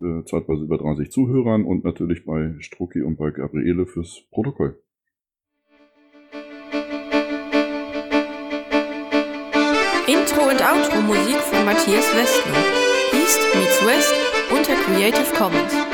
äh, 0.00 0.24
zeitweise 0.24 0.64
über 0.64 0.78
30 0.78 1.10
Zuhörern 1.10 1.64
und 1.64 1.84
natürlich 1.84 2.24
bei 2.24 2.54
Strucki 2.60 3.02
und 3.02 3.16
bei 3.16 3.30
Gabriele 3.30 3.86
fürs 3.86 4.22
Protokoll. 4.30 4.78
Intro 10.06 10.50
und 10.50 10.60
Outro 10.60 11.00
Musik 11.00 11.36
von 11.36 11.64
Matthias 11.64 12.14
Westner. 12.14 12.58
East 13.12 13.40
meets 13.54 13.86
West 13.86 14.14
unter 14.50 14.74
Creative 14.74 15.34
Commons. 15.34 15.93